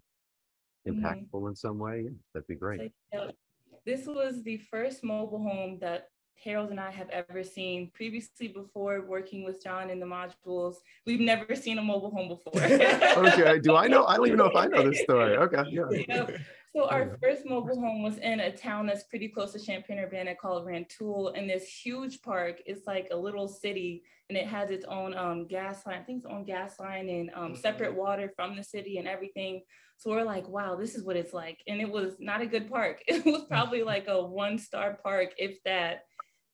mm-hmm. 0.86 1.04
impactful 1.04 1.48
in 1.48 1.54
some 1.54 1.78
way? 1.78 2.08
That'd 2.34 2.48
be 2.48 2.56
great. 2.56 2.92
So, 3.12 3.30
this 3.84 4.04
was 4.06 4.42
the 4.42 4.56
first 4.56 5.04
mobile 5.04 5.40
home 5.40 5.78
that 5.80 6.08
Harold 6.42 6.70
and 6.70 6.80
I 6.80 6.90
have 6.90 7.08
ever 7.10 7.42
seen. 7.42 7.90
Previously, 7.94 8.48
before 8.48 9.02
working 9.02 9.44
with 9.44 9.62
John 9.62 9.90
in 9.90 10.00
the 10.00 10.06
modules, 10.06 10.76
we've 11.06 11.20
never 11.20 11.54
seen 11.56 11.78
a 11.78 11.82
mobile 11.82 12.10
home 12.10 12.28
before. 12.28 12.62
okay. 12.62 13.58
Do 13.58 13.76
I 13.76 13.86
know? 13.86 14.04
I 14.06 14.16
don't 14.16 14.26
even 14.26 14.38
know 14.38 14.46
if 14.46 14.56
I 14.56 14.66
know 14.66 14.88
this 14.88 15.00
story. 15.00 15.36
Okay. 15.36 15.64
Yeah. 16.08 16.26
So 16.76 16.90
our 16.90 17.16
first 17.22 17.46
mobile 17.46 17.80
home 17.80 18.02
was 18.02 18.18
in 18.18 18.38
a 18.38 18.54
town 18.54 18.84
that's 18.84 19.04
pretty 19.04 19.28
close 19.28 19.54
to 19.54 19.58
Champaign-Urbana 19.58 20.34
called 20.34 20.66
Rantoul, 20.66 21.28
and 21.28 21.48
this 21.48 21.66
huge 21.66 22.20
park 22.20 22.60
is 22.66 22.82
like 22.86 23.08
a 23.10 23.16
little 23.16 23.48
city, 23.48 24.02
and 24.28 24.36
it 24.36 24.46
has 24.46 24.68
its 24.68 24.84
own 24.84 25.16
um, 25.16 25.46
gas 25.46 25.86
line. 25.86 26.00
I 26.00 26.02
think 26.02 26.18
its 26.18 26.26
own 26.26 26.44
gas 26.44 26.78
line 26.78 27.08
and 27.08 27.30
um, 27.34 27.56
separate 27.56 27.94
water 27.94 28.30
from 28.36 28.56
the 28.56 28.62
city 28.62 28.98
and 28.98 29.08
everything. 29.08 29.62
So 29.96 30.10
we're 30.10 30.24
like, 30.24 30.46
wow, 30.48 30.76
this 30.76 30.94
is 30.94 31.02
what 31.02 31.16
it's 31.16 31.32
like. 31.32 31.60
And 31.66 31.80
it 31.80 31.90
was 31.90 32.16
not 32.18 32.42
a 32.42 32.46
good 32.46 32.68
park. 32.68 33.02
It 33.08 33.24
was 33.24 33.44
probably 33.48 33.82
like 33.82 34.06
a 34.08 34.22
one-star 34.22 34.98
park, 35.02 35.30
if 35.38 35.62
that. 35.64 36.04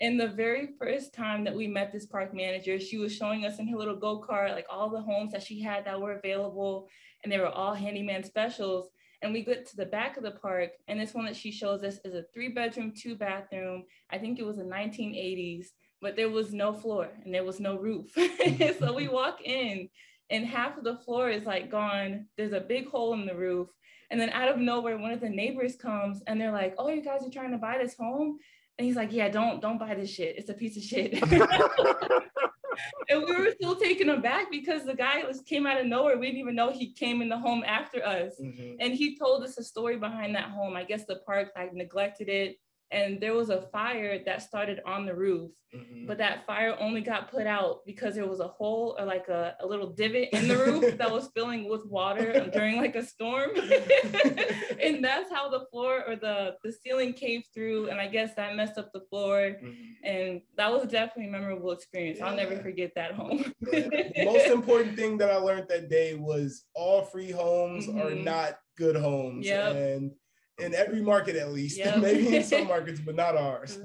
And 0.00 0.18
the 0.18 0.28
very 0.28 0.70
first 0.78 1.14
time 1.14 1.44
that 1.44 1.54
we 1.54 1.68
met 1.68 1.92
this 1.92 2.06
park 2.06 2.34
manager, 2.34 2.80
she 2.80 2.98
was 2.98 3.14
showing 3.14 3.44
us 3.44 3.58
in 3.58 3.68
her 3.68 3.76
little 3.76 3.96
go-kart, 3.96 4.52
like 4.52 4.66
all 4.68 4.90
the 4.90 5.00
homes 5.00 5.32
that 5.32 5.42
she 5.42 5.60
had 5.60 5.84
that 5.84 6.00
were 6.00 6.18
available, 6.18 6.88
and 7.22 7.32
they 7.32 7.38
were 7.38 7.46
all 7.46 7.74
handyman 7.74 8.24
specials. 8.24 8.88
And 9.22 9.32
we 9.32 9.44
get 9.44 9.66
to 9.68 9.76
the 9.76 9.86
back 9.86 10.16
of 10.16 10.24
the 10.24 10.32
park, 10.32 10.70
and 10.88 11.00
this 11.00 11.14
one 11.14 11.26
that 11.26 11.36
she 11.36 11.52
shows 11.52 11.84
us 11.84 11.98
is 12.04 12.14
a 12.14 12.24
three-bedroom, 12.34 12.94
two-bathroom. 12.96 13.84
I 14.10 14.18
think 14.18 14.38
it 14.40 14.46
was 14.46 14.56
the 14.56 14.64
1980s, 14.64 15.66
but 16.00 16.16
there 16.16 16.30
was 16.30 16.52
no 16.52 16.72
floor 16.72 17.08
and 17.24 17.32
there 17.32 17.44
was 17.44 17.60
no 17.60 17.78
roof. 17.78 18.10
so 18.80 18.92
we 18.92 19.06
walk 19.06 19.40
in, 19.44 19.88
and 20.30 20.44
half 20.44 20.76
of 20.76 20.82
the 20.82 20.96
floor 20.96 21.30
is 21.30 21.44
like 21.44 21.70
gone. 21.70 22.26
There's 22.36 22.52
a 22.52 22.60
big 22.60 22.88
hole 22.88 23.14
in 23.14 23.26
the 23.26 23.36
roof. 23.36 23.68
And 24.10 24.20
then 24.20 24.30
out 24.30 24.48
of 24.48 24.58
nowhere, 24.58 24.98
one 24.98 25.12
of 25.12 25.20
the 25.20 25.28
neighbors 25.28 25.76
comes 25.76 26.20
and 26.26 26.40
they're 26.40 26.52
like, 26.52 26.74
"Oh, 26.76 26.88
you 26.88 27.02
guys 27.02 27.24
are 27.24 27.30
trying 27.30 27.52
to 27.52 27.58
buy 27.58 27.78
this 27.78 27.94
home?" 27.96 28.38
And 28.78 28.86
he's 28.86 28.96
like, 28.96 29.12
yeah, 29.12 29.28
don't 29.28 29.60
don't 29.60 29.78
buy 29.78 29.94
this 29.94 30.10
shit. 30.10 30.36
It's 30.38 30.48
a 30.48 30.54
piece 30.54 30.76
of 30.76 30.82
shit. 30.82 31.20
and 33.08 33.22
we 33.24 33.36
were 33.36 33.52
still 33.52 33.76
taken 33.76 34.10
aback 34.10 34.50
because 34.50 34.84
the 34.84 34.94
guy 34.94 35.22
was 35.26 35.40
came 35.42 35.66
out 35.66 35.80
of 35.80 35.86
nowhere. 35.86 36.18
We 36.18 36.26
didn't 36.26 36.40
even 36.40 36.54
know 36.54 36.70
he 36.70 36.92
came 36.92 37.22
in 37.22 37.28
the 37.28 37.38
home 37.38 37.64
after 37.66 38.04
us. 38.04 38.32
Mm-hmm. 38.40 38.76
And 38.80 38.94
he 38.94 39.16
told 39.16 39.42
us 39.44 39.58
a 39.58 39.62
story 39.62 39.96
behind 39.98 40.34
that 40.34 40.50
home. 40.50 40.76
I 40.76 40.84
guess 40.84 41.04
the 41.04 41.16
park 41.26 41.50
like 41.56 41.74
neglected 41.74 42.28
it 42.28 42.56
and 42.92 43.20
there 43.20 43.34
was 43.34 43.50
a 43.50 43.62
fire 43.72 44.22
that 44.24 44.42
started 44.42 44.80
on 44.86 45.06
the 45.06 45.14
roof 45.14 45.50
Mhm. 45.74 46.06
but 46.06 46.18
that 46.18 46.44
fire 46.46 46.76
only 46.78 47.00
got 47.00 47.30
put 47.30 47.46
out 47.46 47.78
because 47.86 48.14
there 48.14 48.26
was 48.26 48.40
a 48.40 48.48
hole 48.48 48.94
or 48.98 49.06
like 49.06 49.28
a, 49.28 49.56
a 49.60 49.66
little 49.66 49.88
divot 50.00 50.28
in 50.34 50.46
the 50.46 50.58
roof 50.58 50.98
that 50.98 51.10
was 51.10 51.30
filling 51.34 51.66
with 51.70 51.86
water 51.86 52.28
during 52.52 52.76
like 52.76 52.94
a 52.94 53.02
storm 53.02 53.50
and 54.80 55.02
that's 55.02 55.30
how 55.32 55.48
the 55.48 55.64
floor 55.70 56.04
or 56.06 56.16
the 56.16 56.56
the 56.64 56.72
ceiling 56.72 57.12
caved 57.12 57.46
through 57.54 57.88
and 57.88 57.98
i 58.00 58.06
guess 58.06 58.34
that 58.34 58.54
messed 58.54 58.76
up 58.78 58.90
the 58.92 59.00
floor 59.08 59.56
Mhm. 59.62 59.74
and 60.04 60.40
that 60.58 60.70
was 60.70 60.82
definitely 60.90 61.28
a 61.28 61.32
memorable 61.32 61.70
experience 61.72 62.20
i'll 62.20 62.36
never 62.36 62.56
forget 62.58 62.90
that 62.94 63.12
home 63.12 63.52
Yeah. 63.72 63.88
Most 64.24 64.46
important 64.48 64.96
thing 64.96 65.16
that 65.18 65.30
I 65.30 65.36
learned 65.36 65.68
that 65.68 65.88
day 65.88 66.14
was 66.14 66.64
all 66.74 67.02
free 67.12 67.30
homes 67.30 67.88
are 67.88 68.10
Mhm. 68.12 68.24
not 68.24 68.58
good 68.76 68.96
homes. 68.96 69.46
Yep. 69.46 69.74
And 69.76 70.12
in 70.58 70.74
every 70.74 71.00
market 71.02 71.36
at 71.36 71.52
least. 71.52 71.78
Yep. 71.78 71.98
Maybe 72.00 72.36
in 72.36 72.42
some 72.42 72.66
markets, 72.74 73.00
but 73.00 73.14
not 73.14 73.36
ours. 73.36 73.78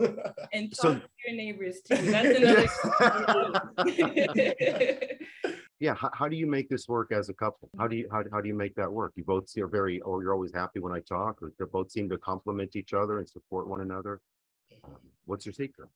and 0.54 0.74
So- 0.76 0.94
talk 0.96 1.04
to 1.04 1.10
your 1.28 1.36
neighbors 1.38 1.82
too. 1.82 1.96
That's 1.98 2.38
another 2.38 2.68
yeah 5.80 5.94
how, 5.94 6.10
how 6.14 6.28
do 6.28 6.36
you 6.36 6.48
make 6.48 6.70
this 6.70 6.88
work 6.88 7.12
as 7.12 7.30
a 7.30 7.34
couple? 7.34 7.70
How 7.78 7.88
do 7.88 7.96
you 7.96 8.08
how, 8.12 8.24
how 8.32 8.42
do 8.42 8.48
you 8.48 8.56
make 8.56 8.76
that 8.76 8.92
work? 8.92 9.14
You 9.16 9.24
both 9.24 9.56
are 9.58 9.68
very 9.68 10.02
oh 10.04 10.20
you're 10.22 10.34
always 10.34 10.54
happy 10.54 10.80
when 10.80 10.94
i 10.94 11.00
talk 11.00 11.42
or 11.42 11.52
they 11.60 11.66
both 11.66 11.92
seem 11.92 12.10
to 12.10 12.18
complement 12.18 12.76
each 12.76 12.94
other 12.94 13.20
and 13.20 13.30
support 13.30 13.68
one 13.68 13.82
another? 13.82 14.22
Um, 14.84 14.96
what's 15.26 15.46
your 15.46 15.54
secret? 15.54 15.90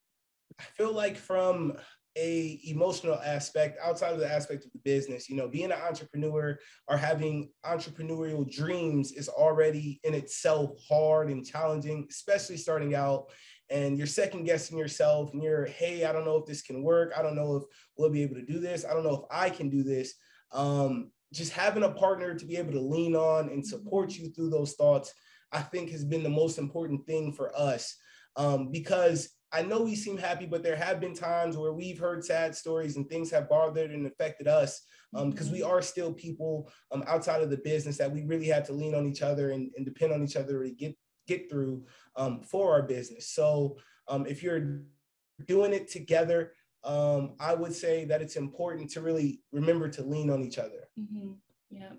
I 0.60 0.64
feel 0.76 0.94
like 0.94 1.18
from 1.18 1.78
a 2.18 2.60
emotional 2.66 3.16
aspect 3.24 3.78
outside 3.84 4.14
of 4.14 4.20
the 4.20 4.30
aspect 4.30 4.66
of 4.66 4.72
the 4.74 4.80
business 4.80 5.30
you 5.30 5.36
know 5.36 5.48
being 5.48 5.72
an 5.72 5.80
entrepreneur 5.88 6.58
or 6.88 6.98
having 6.98 7.50
entrepreneurial 7.66 8.50
dreams 8.52 9.14
is 9.14 9.30
already 9.30 10.00
in 10.04 10.14
itself 10.14 10.72
hard 10.88 11.30
and 11.30 11.46
challenging 11.46 12.08
especially 12.10 12.58
starting 12.58 12.96
out. 12.96 13.26
And 13.70 13.98
you're 13.98 14.08
second 14.08 14.44
guessing 14.44 14.78
yourself 14.78 15.32
and 15.34 15.42
you're 15.42 15.66
hey 15.66 16.06
i 16.06 16.12
don't 16.12 16.26
know 16.26 16.38
if 16.38 16.46
this 16.46 16.62
can 16.62 16.84
work. 16.84 17.14
I 17.18 17.22
don't 17.22 17.36
know 17.36 17.56
if 17.56 17.64
we'll 17.98 18.10
be 18.10 18.24
able 18.24 18.36
to 18.36 18.46
do 18.46 18.60
this. 18.60 18.86
I 18.86 18.94
don't 18.94 19.04
know 19.04 19.16
if 19.16 19.26
i 19.32 19.50
can 19.50 19.70
do 19.70 19.84
this. 19.84 20.14
Um, 20.52 21.12
just 21.34 21.54
having 21.54 21.84
a 21.84 21.92
partner 21.92 22.36
to 22.36 22.46
be 22.46 22.58
able 22.58 22.74
to 22.74 22.82
lean 22.82 23.16
on 23.16 23.50
and 23.50 23.66
support 23.66 24.18
you 24.18 24.30
through 24.30 24.50
those 24.50 24.74
thoughts 24.74 25.14
i 25.54 25.62
think 25.62 25.90
has 25.90 26.04
been 26.04 26.24
the 26.24 26.30
most 26.30 26.58
important 26.58 27.06
thing 27.06 27.32
for 27.32 27.58
us. 27.58 27.96
Um, 28.36 28.72
because 28.72 29.30
I 29.54 29.62
know 29.62 29.82
we 29.82 29.96
seem 29.96 30.18
happy, 30.18 30.46
but 30.46 30.64
there 30.64 30.76
have 30.76 31.00
been 31.00 31.14
times 31.14 31.58
where 31.58 31.74
we've 31.74 32.00
heard 32.00 32.24
sad 32.24 32.56
stories 32.56 32.96
and 32.96 33.10
things 33.10 33.30
have 33.32 33.50
bothered 33.50 33.92
and 33.92 34.08
affected 34.08 34.48
us 34.48 34.82
because 35.26 35.50
we 35.50 35.62
are 35.62 35.82
still 35.82 36.14
people 36.14 36.72
um, 36.92 37.04
outside 37.06 37.42
of 37.42 37.50
the 37.50 37.58
business 37.58 37.98
that 37.98 38.12
we 38.12 38.24
really 38.24 38.48
had 38.48 38.64
to 38.66 38.74
lean 38.74 38.96
on 38.96 39.06
each 39.06 39.22
other 39.22 39.52
and, 39.52 39.70
and 39.76 39.86
depend 39.86 40.14
on 40.14 40.24
each 40.24 40.38
other 40.38 40.64
to 40.64 40.72
get 40.72 40.96
get 41.28 41.50
through 41.50 41.84
um, 42.16 42.42
for 42.42 42.72
our 42.72 42.82
business. 42.82 43.30
So 43.30 43.78
um, 44.08 44.26
if 44.26 44.42
you're 44.42 44.82
doing 45.46 45.74
it 45.74 45.90
together, 45.90 46.54
um, 46.84 47.36
I 47.40 47.54
would 47.54 47.74
say 47.74 48.06
that 48.06 48.22
it's 48.22 48.36
important 48.36 48.90
to 48.92 49.02
really 49.02 49.42
remember 49.52 49.88
to 49.90 50.04
lean 50.04 50.30
on 50.30 50.44
each 50.44 50.58
other. 50.58 50.90
hmm 50.98 51.34
Yeah. 51.70 51.94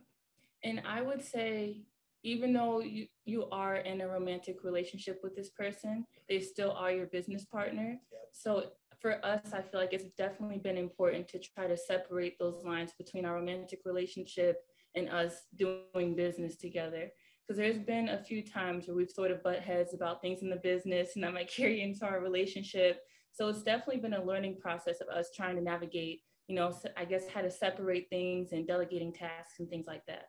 And 0.65 0.83
I 0.87 1.03
would 1.03 1.25
say, 1.25 1.83
even 2.23 2.53
though 2.53 2.81
you, 2.81 3.07
you 3.25 3.49
are 3.51 3.77
in 3.77 4.01
a 4.01 4.09
romantic 4.09 4.65
relationship 4.65 5.21
with 5.23 5.35
this 5.35 5.51
person, 5.51 6.05
they 6.29 6.41
still 6.41 6.73
are 6.73 6.93
your 6.93 7.07
business 7.07 7.45
partner. 7.45 7.99
So 8.33 8.67
for 9.01 9.25
us, 9.25 9.53
I 9.53 9.63
feel 9.63 9.81
like 9.81 9.93
it's 9.93 10.15
definitely 10.17 10.59
been 10.59 10.77
important 10.77 11.29
to 11.29 11.39
try 11.39 11.67
to 11.67 11.77
separate 11.77 12.39
those 12.39 12.63
lines 12.65 12.93
between 12.97 13.25
our 13.25 13.35
romantic 13.35 13.81
relationship 13.85 14.59
and 14.95 15.09
us 15.09 15.47
doing 15.57 16.15
business 16.15 16.57
together. 16.57 17.11
Because 17.47 17.59
there's 17.59 17.79
been 17.79 18.11
a 18.11 18.23
few 18.23 18.43
times 18.43 18.87
where 18.87 18.97
we've 18.97 19.11
sort 19.11 19.33
of 19.33 19.43
butt 19.43 19.59
heads 19.61 19.95
about 19.95 20.23
things 20.23 20.43
in 20.43 20.51
the 20.51 20.57
business 20.57 21.11
and 21.17 21.25
that 21.25 21.35
might 21.35 21.53
carry 21.55 21.83
into 21.83 22.05
our 22.07 22.21
relationship. 22.21 23.01
So 23.33 23.49
it's 23.49 23.63
definitely 23.63 24.01
been 24.01 24.15
a 24.15 24.25
learning 24.25 24.59
process 24.61 25.01
of 25.01 25.09
us 25.09 25.31
trying 25.35 25.57
to 25.57 25.63
navigate 25.63 26.21
you 26.49 26.57
know, 26.57 26.73
I 26.97 27.05
guess 27.05 27.29
how 27.29 27.41
to 27.41 27.51
separate 27.51 28.09
things 28.11 28.53
and 28.53 28.67
delegating 28.67 29.13
tasks 29.13 29.55
and 29.59 29.69
things 29.69 29.87
like 29.87 30.05
that. 30.07 30.25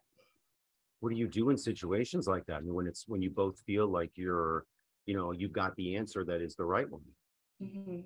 What 1.03 1.11
do 1.11 1.17
you 1.17 1.27
do 1.27 1.49
in 1.49 1.57
situations 1.57 2.27
like 2.27 2.45
that? 2.45 2.61
And 2.61 2.73
when 2.73 2.87
it's 2.87 3.03
when 3.09 3.21
you 3.21 3.29
both 3.29 3.59
feel 3.67 3.87
like 3.89 4.11
you're 4.15 4.65
you 5.05 5.13
know 5.13 5.33
you've 5.33 5.51
got 5.51 5.75
the 5.75 5.97
answer 5.97 6.23
that 6.23 6.39
is 6.39 6.55
the 6.55 6.63
right 6.63 6.89
one. 6.89 7.01
Mhm. 7.61 8.05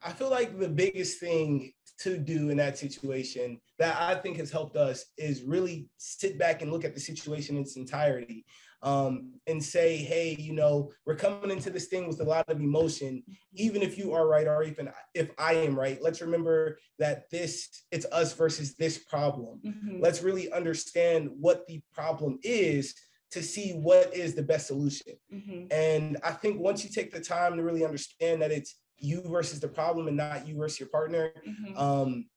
I 0.00 0.12
feel 0.14 0.30
like 0.30 0.58
the 0.58 0.70
biggest 0.70 1.20
thing 1.20 1.74
to 1.98 2.16
do 2.16 2.48
in 2.48 2.56
that 2.56 2.78
situation 2.78 3.60
that 3.78 4.00
I 4.00 4.14
think 4.14 4.38
has 4.38 4.50
helped 4.50 4.74
us 4.74 5.04
is 5.18 5.42
really 5.42 5.90
sit 5.98 6.38
back 6.38 6.62
and 6.62 6.72
look 6.72 6.86
at 6.86 6.94
the 6.94 7.00
situation 7.00 7.56
in 7.56 7.62
its 7.62 7.76
entirety 7.76 8.46
um, 8.82 9.32
and 9.46 9.62
say, 9.62 9.96
hey, 9.96 10.36
you 10.38 10.52
know, 10.52 10.90
we're 11.06 11.16
coming 11.16 11.50
into 11.50 11.70
this 11.70 11.86
thing 11.88 12.08
with 12.08 12.20
a 12.20 12.24
lot 12.24 12.48
of 12.48 12.60
emotion. 12.60 13.22
Even 13.54 13.82
if 13.82 13.98
you 13.98 14.12
are 14.12 14.26
right, 14.26 14.46
or 14.46 14.62
even 14.62 14.90
if 15.14 15.30
I 15.38 15.54
am 15.54 15.78
right, 15.78 15.98
let's 16.02 16.20
remember 16.20 16.78
that 16.98 17.28
this 17.30 17.68
it's 17.90 18.06
us 18.12 18.32
versus 18.34 18.74
this 18.76 18.98
problem. 18.98 19.60
Mhm. 19.64 20.00
Let's 20.00 20.22
really 20.22 20.50
understand 20.52 21.30
what 21.38 21.66
the 21.66 21.80
problem 21.92 22.38
is 22.42 22.94
to 23.32 23.42
see 23.42 23.72
what 23.72 24.12
is 24.14 24.34
the 24.34 24.42
best 24.42 24.66
solution. 24.66 25.14
Mhm. 25.32 25.72
And 25.72 26.18
I 26.24 26.32
think 26.32 26.58
once 26.60 26.82
you 26.82 26.90
take 26.90 27.12
the 27.12 27.20
time 27.20 27.56
to 27.56 27.62
really 27.62 27.84
understand 27.84 28.42
that 28.42 28.50
it's 28.50 28.80
you 28.98 29.22
versus 29.22 29.60
the 29.60 29.68
problem 29.68 30.08
and 30.08 30.16
not 30.16 30.46
you 30.48 30.56
versus 30.56 30.80
your 30.80 30.88
partner, 30.88 31.32
Mhm. 31.46 31.76
um, 31.78 32.28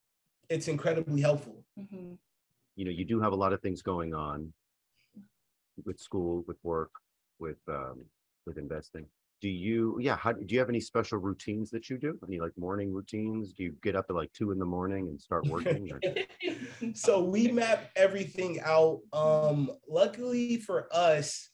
it's 0.49 0.67
incredibly 0.67 1.21
helpful. 1.21 1.63
Mhm. 1.79 2.17
you 2.75 2.85
know 2.85 2.91
you 2.91 3.05
do 3.05 3.19
have 3.21 3.33
a 3.33 3.35
lot 3.35 3.53
of 3.53 3.61
things 3.61 3.81
going 3.83 4.13
on 4.15 4.51
with 5.85 5.99
school 5.99 6.43
with 6.47 6.57
work 6.63 6.91
with 7.39 7.57
um 7.67 8.05
with 8.45 8.57
investing 8.57 9.05
do 9.41 9.49
you 9.49 9.97
yeah 9.99 10.15
how 10.15 10.31
do 10.31 10.45
you 10.47 10.59
have 10.59 10.69
any 10.69 10.79
special 10.79 11.17
routines 11.17 11.69
that 11.69 11.89
you 11.89 11.97
do 11.97 12.17
any 12.27 12.39
like 12.39 12.57
morning 12.57 12.93
routines 12.93 13.53
do 13.53 13.63
you 13.63 13.75
get 13.83 13.95
up 13.95 14.05
at 14.09 14.15
like 14.15 14.31
two 14.33 14.51
in 14.51 14.59
the 14.59 14.65
morning 14.65 15.07
and 15.07 15.19
start 15.19 15.45
working 15.47 15.91
or- 15.91 15.99
So 16.93 17.23
we 17.23 17.49
map 17.49 17.89
everything 17.95 18.59
out. 18.61 18.99
Um, 19.13 19.71
luckily 19.87 20.57
for 20.57 20.87
us, 20.91 21.49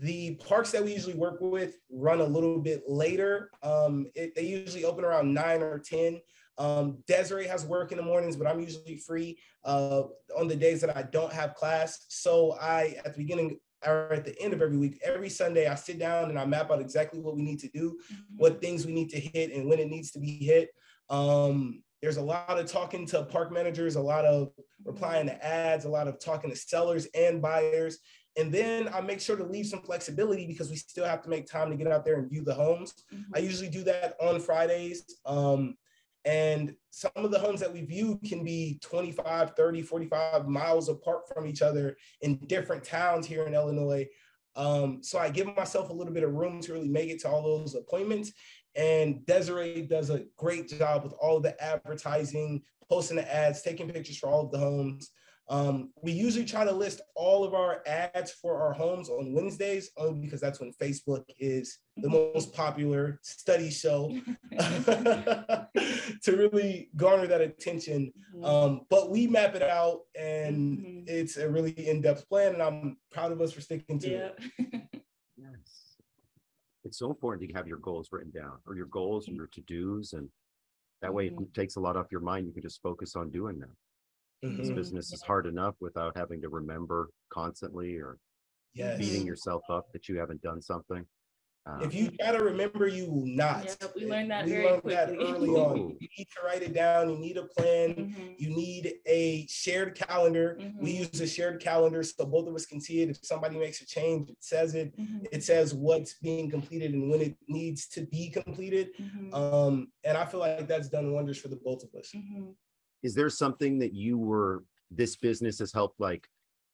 the 0.00 0.36
parks 0.36 0.72
that 0.72 0.82
we 0.82 0.94
usually 0.94 1.14
work 1.14 1.38
with 1.40 1.76
run 1.90 2.20
a 2.20 2.24
little 2.24 2.58
bit 2.58 2.82
later. 2.88 3.50
Um, 3.62 4.06
it, 4.14 4.34
they 4.34 4.44
usually 4.46 4.84
open 4.84 5.04
around 5.04 5.32
nine 5.34 5.62
or 5.62 5.78
10. 5.78 6.20
Um, 6.58 7.02
Desiree 7.06 7.46
has 7.46 7.64
work 7.64 7.92
in 7.92 7.98
the 7.98 8.04
mornings, 8.04 8.36
but 8.36 8.46
I'm 8.46 8.60
usually 8.60 8.96
free 8.98 9.38
uh, 9.64 10.04
on 10.36 10.48
the 10.48 10.56
days 10.56 10.80
that 10.82 10.96
I 10.96 11.02
don't 11.02 11.32
have 11.32 11.54
class. 11.54 12.06
So 12.08 12.52
I, 12.60 12.96
at 13.04 13.14
the 13.14 13.18
beginning 13.18 13.58
or 13.84 14.12
at 14.12 14.24
the 14.24 14.40
end 14.40 14.52
of 14.52 14.62
every 14.62 14.76
week, 14.76 15.00
every 15.04 15.28
Sunday, 15.28 15.66
I 15.66 15.74
sit 15.74 15.98
down 15.98 16.30
and 16.30 16.38
I 16.38 16.44
map 16.44 16.70
out 16.70 16.80
exactly 16.80 17.20
what 17.20 17.34
we 17.34 17.42
need 17.42 17.58
to 17.60 17.68
do 17.68 17.98
Mhm. 18.12 18.16
what 18.36 18.60
things 18.60 18.86
we 18.86 18.92
need 18.92 19.10
to 19.10 19.18
hit 19.18 19.52
and 19.52 19.68
when 19.68 19.78
it 19.80 19.88
needs 19.88 20.10
to 20.12 20.20
be 20.20 20.36
hit. 20.38 20.70
Um, 21.08 21.82
there's 22.00 22.16
a 22.16 22.22
lot 22.22 22.58
of 22.58 22.66
talking 22.66 23.06
to 23.06 23.24
park 23.24 23.52
managers, 23.52 23.96
a 23.96 24.00
lot 24.02 24.24
of 24.24 24.52
replying 24.84 25.26
to 25.26 25.44
ads, 25.44 25.84
a 25.84 25.88
lot 25.88 26.08
of 26.08 26.18
talking 26.18 26.50
to 26.50 26.56
sellers 26.56 27.06
and 27.14 27.40
buyers. 27.42 27.98
And 28.36 28.52
then 28.52 28.88
I 28.88 29.00
make 29.00 29.20
sure 29.20 29.36
to 29.36 29.44
leave 29.44 29.66
some 29.66 29.82
flexibility 29.82 30.46
because 30.46 30.70
we 30.70 30.76
still 30.76 31.04
have 31.04 31.22
to 31.22 31.28
make 31.28 31.46
time 31.46 31.70
to 31.70 31.76
get 31.76 31.86
out 31.86 32.04
there 32.04 32.18
and 32.18 32.30
view 32.30 32.42
the 32.42 32.54
homes. 32.54 32.94
Mhm. 33.12 33.24
I 33.34 33.38
usually 33.40 33.68
do 33.68 33.82
that 33.84 34.16
on 34.20 34.40
Fridays. 34.40 35.20
Um, 35.26 35.76
and 36.24 36.74
some 36.90 37.10
of 37.16 37.30
the 37.30 37.38
homes 37.38 37.60
that 37.60 37.72
we 37.72 37.82
view 37.82 38.20
can 38.24 38.44
be 38.44 38.78
25, 38.82 39.54
30, 39.56 39.82
45 39.82 40.46
miles 40.46 40.88
apart 40.88 41.22
from 41.32 41.46
each 41.46 41.62
other 41.62 41.96
in 42.20 42.36
different 42.46 42.84
towns 42.84 43.26
here 43.26 43.46
in 43.46 43.54
Illinois. 43.54 44.06
Um, 44.54 45.02
so 45.02 45.18
I 45.18 45.30
give 45.30 45.54
myself 45.56 45.90
a 45.90 45.92
little 45.92 46.12
bit 46.12 46.22
of 46.22 46.34
room 46.34 46.60
to 46.60 46.72
really 46.72 46.88
make 46.88 47.10
it 47.10 47.20
to 47.20 47.28
all 47.28 47.42
those 47.42 47.74
appointments. 47.74 48.32
And 48.76 49.24
Desiree 49.26 49.82
does 49.82 50.10
a 50.10 50.24
great 50.36 50.68
job 50.68 51.02
with 51.02 51.12
all 51.14 51.40
the 51.40 51.60
advertising, 51.62 52.62
posting 52.88 53.16
the 53.16 53.34
ads, 53.34 53.62
taking 53.62 53.88
pictures 53.88 54.18
for 54.18 54.28
all 54.28 54.44
of 54.44 54.50
the 54.52 54.58
homes. 54.58 55.10
Um, 55.48 55.92
we 56.02 56.12
usually 56.12 56.44
try 56.44 56.64
to 56.64 56.72
list 56.72 57.00
all 57.14 57.44
of 57.44 57.52
our 57.52 57.82
ads 57.86 58.30
for 58.30 58.60
our 58.62 58.72
homes 58.72 59.08
on 59.10 59.32
Wednesdays, 59.34 59.90
only 59.96 60.20
because 60.20 60.40
that's 60.40 60.60
when 60.60 60.72
Facebook 60.80 61.24
is 61.38 61.78
the 61.96 62.08
most 62.08 62.54
popular 62.54 63.18
study 63.22 63.68
show 63.70 64.16
to 64.52 65.68
really 66.28 66.90
garner 66.96 67.26
that 67.26 67.40
attention. 67.40 68.12
Mhm. 68.34 68.44
Um, 68.44 68.80
but 68.88 69.10
we 69.10 69.26
map 69.26 69.54
it 69.54 69.62
out, 69.62 70.02
and 70.18 70.78
Mhm. 70.78 71.08
it's 71.08 71.36
a 71.36 71.50
really 71.50 71.72
in-depth 71.72 72.28
plan, 72.28 72.54
and 72.54 72.62
I'm 72.62 72.96
proud 73.10 73.32
of 73.32 73.40
us 73.40 73.52
for 73.52 73.60
sticking 73.60 73.98
to 74.00 74.10
Yeah. 74.10 74.30
it. 74.58 75.04
yes 75.36 75.96
it's 76.84 76.98
so 76.98 77.10
important 77.10 77.48
to 77.48 77.54
have 77.54 77.66
your 77.68 77.78
goals 77.78 78.08
written 78.12 78.30
down 78.30 78.58
or 78.66 78.74
your 78.76 78.86
goals 78.86 79.28
and 79.28 79.36
your 79.36 79.46
to-dos 79.48 80.12
and 80.14 80.28
that 81.00 81.12
way 81.14 81.26
it 81.28 81.54
takes 81.54 81.76
a 81.76 81.80
lot 81.80 81.96
off 81.96 82.10
your 82.12 82.20
mind 82.20 82.46
you 82.46 82.52
can 82.52 82.62
just 82.62 82.82
focus 82.82 83.16
on 83.16 83.30
doing 83.30 83.58
them 83.58 83.76
this 84.42 84.70
Mhm. 84.70 84.74
business 84.74 85.12
is 85.12 85.22
hard 85.22 85.46
enough 85.46 85.74
without 85.80 86.16
having 86.16 86.40
to 86.42 86.48
remember 86.48 87.10
constantly 87.30 87.96
or 87.98 88.18
Yes. 88.74 88.98
beating 88.98 89.26
yourself 89.26 89.62
up 89.70 89.92
that 89.92 90.08
you 90.08 90.18
haven't 90.18 90.42
done 90.42 90.60
something 90.62 91.06
Um, 91.64 91.80
If 91.84 91.94
you 91.94 92.10
try 92.10 92.32
to 92.32 92.42
remember, 92.44 92.88
you 92.88 93.06
will 93.08 93.24
not. 93.24 93.64
Yep, 93.80 93.94
we 93.94 94.06
learned 94.06 94.30
that 94.32 94.44
we 94.46 94.50
very 94.50 94.64
learned 94.66 94.82
that 94.86 95.08
quickly. 95.10 95.32
early 95.32 95.48
on. 95.68 95.76
You 96.00 96.08
need 96.18 96.28
to 96.36 96.40
write 96.44 96.62
it 96.62 96.74
down. 96.74 97.08
You 97.10 97.18
need 97.18 97.36
a 97.36 97.44
plan. 97.46 97.94
Mhm, 97.94 98.34
You 98.36 98.50
need 98.50 98.94
a 99.06 99.46
shared 99.46 99.94
calendar. 99.94 100.58
We 100.80 100.90
Mhm. 100.90 100.98
use 100.98 101.20
a 101.20 101.26
shared 101.26 101.60
calendar 101.62 102.02
so 102.02 102.26
both 102.26 102.48
of 102.48 102.54
us 102.56 102.66
can 102.66 102.80
see 102.80 103.02
it. 103.02 103.10
If 103.10 103.24
somebody 103.24 103.58
makes 103.58 103.80
a 103.80 103.86
change, 103.86 104.28
it 104.30 104.42
says 104.42 104.74
it. 104.74 104.92
mhm, 104.98 105.26
It 105.30 105.44
says 105.44 105.72
what's 105.72 106.14
being 106.14 106.50
completed 106.50 106.94
and 106.94 107.08
when 107.08 107.20
it 107.20 107.36
needs 107.46 107.86
to 107.90 108.00
be 108.06 108.28
completed. 108.30 108.90
mhm, 109.00 109.32
Um, 109.32 109.92
and 110.02 110.18
I 110.18 110.24
feel 110.24 110.40
like 110.40 110.66
that's 110.66 110.88
done 110.88 111.12
wonders 111.12 111.38
for 111.38 111.46
the 111.48 111.56
both 111.56 111.84
of 111.84 111.94
us. 111.94 112.10
mhm. 112.12 112.56
Is 113.02 113.14
there 113.14 113.28
something 113.28 113.78
that 113.78 113.92
you 113.92 114.18
were 114.18 114.64
this 114.90 115.16
business 115.16 115.58
has 115.58 115.72
helped 115.72 115.98
like 116.00 116.28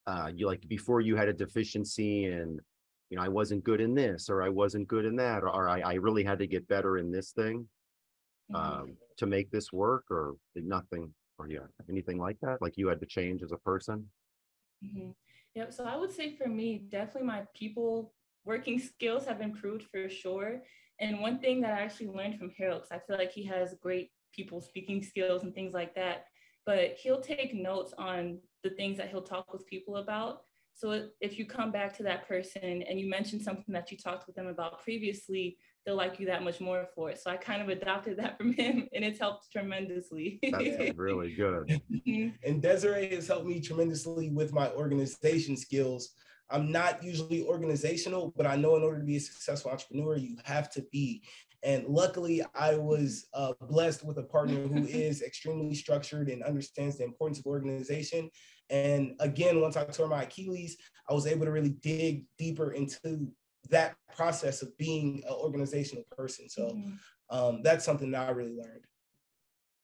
uh 0.07 0.31
you 0.35 0.47
like 0.47 0.67
before 0.69 1.01
you 1.01 1.17
had 1.17 1.29
a 1.29 1.33
deficiency 1.33 2.27
and 2.27 2.61
you 3.11 3.17
know 3.17 3.23
i 3.23 3.29
wasn't 3.29 3.63
good 3.65 3.81
in 3.81 3.95
this 3.95 4.29
or 4.29 4.43
i 4.43 4.49
wasn't 4.49 4.87
good 4.89 5.05
in 5.05 5.17
that 5.17 5.43
or, 5.43 5.49
or 5.49 5.69
I, 5.69 5.81
I 5.81 5.95
really 5.95 6.25
had 6.25 6.39
to 6.41 6.47
get 6.47 6.69
better 6.69 6.99
in 6.99 7.11
this 7.11 7.33
thing 7.33 7.69
Mhm. 8.51 8.59
um 8.59 8.97
to 9.19 9.27
make 9.27 9.51
this 9.51 9.73
work 9.73 10.05
or 10.11 10.37
nothing 10.55 11.13
or 11.39 11.49
yeah 11.49 11.67
anything 11.89 12.19
like 12.19 12.39
that 12.41 12.61
like 12.61 12.77
you 12.77 12.89
had 12.89 13.01
to 13.01 13.07
change 13.07 13.43
as 13.43 13.53
a 13.53 13.59
person 13.59 14.09
Mhm. 14.85 15.15
Yep. 15.55 15.73
So 15.73 15.85
I 15.85 15.97
would 15.97 16.13
say 16.13 16.37
for 16.37 16.49
me, 16.49 16.79
definitely 16.79 17.27
my 17.27 17.45
people 17.55 18.15
working 18.45 18.79
skills 18.79 19.27
have 19.27 19.41
improved 19.41 19.85
for 19.91 20.09
sure. 20.09 20.63
And 21.01 21.21
one 21.21 21.39
thing 21.41 21.61
that 21.63 21.75
I 21.75 21.83
actually 21.83 22.09
learned 22.09 22.39
from 22.39 22.51
Harold, 22.57 22.83
because 22.83 22.93
I 23.03 23.07
feel 23.07 23.19
like 23.19 23.33
he 23.33 23.45
has 23.45 23.75
great 23.81 24.11
people 24.33 24.61
speaking 24.61 25.03
skills 25.03 25.43
and 25.43 25.55
things 25.55 25.75
like 25.75 25.95
that, 25.95 26.27
but 26.67 26.97
he'll 26.97 27.21
take 27.21 27.55
notes 27.55 27.93
on 27.99 28.39
the 28.63 28.71
things 28.71 28.97
that 28.99 29.09
he'll 29.09 29.23
talk 29.23 29.53
with 29.53 29.67
people 29.67 29.97
about. 29.97 30.43
So 30.75 30.93
if- 30.93 31.11
if 31.21 31.39
you 31.39 31.47
come 31.47 31.73
back 31.73 31.97
to 31.97 32.03
that 32.05 32.29
person 32.29 32.83
and 32.83 33.01
you 33.01 33.09
mention 33.09 33.41
something 33.41 33.73
that 33.73 33.91
you 33.91 33.99
talked 33.99 34.27
with 34.27 34.37
them 34.37 34.47
about 34.47 34.81
previously, 34.83 35.59
they'll 35.85 35.97
like 35.97 36.21
you 36.21 36.27
that 36.27 36.43
much 36.45 36.61
more 36.61 36.87
for 36.95 37.11
it. 37.11 37.19
So 37.19 37.31
I 37.31 37.37
kind 37.37 37.63
of 37.63 37.69
adopted 37.77 38.17
that 38.19 38.37
from 38.39 38.53
him 38.53 38.89
and 38.93 39.05
it's 39.05 39.19
helped 39.19 39.51
tremendously. 39.51 40.39
that's 40.53 40.97
really 40.97 41.35
good 41.35 41.81
Mhm. 41.91 42.35
And 42.45 42.63
Desiree 42.63 43.15
has 43.15 43.27
helped 43.27 43.47
me 43.47 43.61
tremendously 43.61 44.31
with 44.31 44.53
my 44.53 44.71
organization 44.73 45.57
skills. 45.57 46.15
I'm 46.51 46.71
not 46.73 47.03
usually 47.03 47.45
organizational, 47.45 48.33
but 48.37 48.47
I 48.47 48.57
know 48.57 48.77
in 48.77 48.83
order 48.83 49.01
to 49.01 49.05
be 49.05 49.17
a 49.17 49.21
successful 49.21 49.71
entrepreneur, 49.71 50.17
you 50.17 50.39
have 50.45 50.71
to 50.71 50.83
be. 50.93 51.23
And 51.63 51.87
luckily, 51.87 52.43
I 52.55 52.77
was 52.77 53.27
uh, 53.35 53.53
blessed 53.69 54.05
with 54.05 54.19
a 54.19 54.23
partner 54.23 54.67
who 54.69 54.87
is 54.87 55.23
extremely 55.23 55.75
structured 55.75 56.29
and 56.29 56.43
understands 56.43 56.99
the 56.99 57.05
importance 57.05 57.39
of 57.41 57.47
organization. 57.47 58.31
And 58.71 59.15
again, 59.21 59.61
once 59.61 59.77
I 59.77 59.85
tore 59.85 60.09
my 60.09 60.23
Achilles, 60.25 60.77
I 61.09 61.15
was 61.15 61.27
able 61.27 61.47
to 61.47 61.53
really 61.53 61.71
dig 61.83 62.25
deeper 62.39 62.73
into 62.73 63.29
that 63.71 63.97
process 64.17 64.63
of 64.63 64.77
being 64.79 65.23
an 65.27 65.33
organizational 65.35 66.05
person. 66.17 66.49
So 66.49 66.69
Mhm. 66.73 66.99
um, 67.31 67.63
that's 67.63 67.85
something 67.85 68.11
that 68.13 68.29
I 68.29 68.33
really 68.33 68.55
learned. 68.57 68.85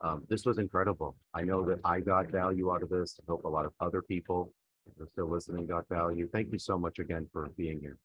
um 0.00 0.24
this 0.28 0.44
was 0.44 0.58
incredible 0.58 1.14
i 1.34 1.42
know 1.42 1.64
that 1.64 1.78
i 1.84 2.00
got 2.00 2.28
value 2.28 2.72
out 2.72 2.82
of 2.82 2.88
this 2.88 3.18
i 3.20 3.24
hope 3.30 3.44
a 3.44 3.48
lot 3.56 3.64
of 3.64 3.72
other 3.87 4.02
people 4.02 4.52
that 4.87 5.04
are 5.04 5.08
still 5.14 5.28
listening 5.30 5.66
got 5.66 5.84
value 5.88 6.28
thank 6.32 6.50
you 6.52 6.58
so 6.58 6.76
much 6.76 6.98
again 6.98 7.24
for 7.32 7.48
being 7.56 7.78
here 7.80 7.96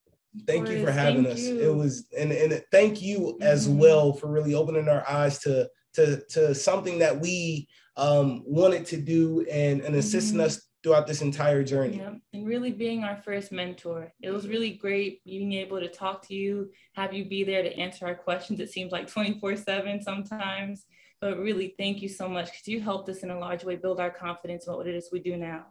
Thank 0.48 0.70
you 0.70 0.84
for 0.86 0.92
having 0.92 1.26
us. 1.26 1.40
you. 1.42 1.60
It 1.60 1.74
was 1.76 2.08
and 2.18 2.32
and 2.32 2.64
thank 2.72 3.02
you 3.02 3.38
as 3.42 3.68
Mhm. 3.68 3.78
well 3.78 4.14
for 4.14 4.28
really 4.28 4.54
opening 4.54 4.88
our 4.88 5.04
eyes 5.10 5.40
to 5.40 5.70
to 5.94 6.22
to 6.30 6.54
something 6.56 7.00
that 7.00 7.20
we 7.20 7.68
um 7.98 8.44
wanted 8.46 8.86
to 8.88 8.98
do 8.98 9.46
and 9.52 9.82
and 9.82 9.96
assisting 9.96 10.38
Mhm. 10.40 10.44
us 10.46 10.66
throughout 10.82 11.08
this 11.08 11.22
entire 11.22 11.62
journey. 11.64 11.98
Yeah, 11.98 12.16
and 12.32 12.48
really 12.48 12.72
being 12.72 13.04
our 13.04 13.18
first 13.18 13.52
mentor. 13.52 14.14
It 14.22 14.30
was 14.30 14.48
really 14.48 14.72
great 14.72 15.22
being 15.26 15.52
able 15.54 15.80
to 15.80 15.90
talk 15.90 16.26
to 16.28 16.34
you, 16.36 16.72
have 16.94 17.14
you 17.14 17.26
be 17.26 17.44
there 17.44 17.64
to 17.64 17.76
answer 17.78 18.06
our 18.08 18.16
questions. 18.16 18.60
It 18.62 18.70
seems 18.72 18.92
like 18.94 19.08
24 19.08 19.58
7 19.58 20.02
sometimes. 20.02 20.86
But 21.20 21.38
really, 21.38 21.76
thank 21.78 22.02
you 22.02 22.08
so 22.08 22.30
much 22.30 22.46
because 22.46 22.68
you 22.70 22.80
helped 22.80 23.10
us 23.10 23.24
in 23.24 23.30
a 23.30 23.38
large 23.38 23.66
way 23.66 23.76
build 23.76 24.00
our 24.00 24.10
confidence 24.10 24.68
in 24.68 24.74
what 24.74 24.88
it 24.88 24.96
is 24.96 25.10
we 25.12 25.20
do 25.20 25.36
now. 25.36 25.66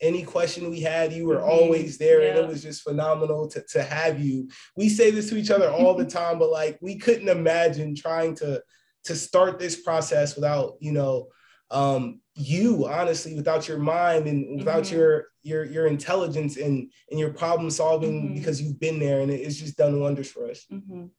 Any 0.00 0.22
question 0.24 0.68
we 0.70 0.80
had, 0.80 1.12
you 1.12 1.26
were 1.26 1.36
Mhm. 1.38 1.48
always 1.48 1.96
there, 1.96 2.20
and 2.20 2.38
it 2.38 2.46
was 2.46 2.62
just 2.62 2.82
phenomenal 2.82 3.48
to 3.48 3.62
to 3.72 3.82
have 3.82 4.20
you. 4.20 4.48
We 4.76 4.90
say 4.90 5.10
this 5.10 5.30
to 5.30 5.36
each 5.36 5.50
other 5.50 5.70
all 5.70 5.94
the 5.94 6.04
time, 6.20 6.38
but 6.38 6.50
like 6.50 6.78
we 6.82 6.96
couldn't 6.96 7.28
imagine 7.28 7.94
trying 7.94 8.34
to 8.36 8.62
to 9.04 9.14
start 9.14 9.58
this 9.58 9.80
process 9.80 10.34
without 10.34 10.74
you 10.80 10.92
know 10.92 11.28
um 11.70 12.20
you 12.34 12.86
honestly 12.86 13.34
without 13.34 13.66
your 13.68 13.78
mind 13.78 14.26
and 14.26 14.58
without 14.58 14.84
Mhm. 14.84 14.92
your 14.92 15.26
your 15.42 15.64
your 15.64 15.86
intelligence 15.86 16.56
and 16.58 16.92
and 17.10 17.18
your 17.18 17.32
problem 17.32 17.70
solving 17.70 18.14
Mhm. 18.30 18.34
because 18.34 18.60
you've 18.60 18.78
been 18.78 18.98
there 18.98 19.20
and 19.20 19.30
it's 19.30 19.56
just 19.56 19.76
done 19.76 19.98
wonders 20.00 20.30
for 20.30 20.48
us 20.50 20.66
Mhm. 20.70 21.10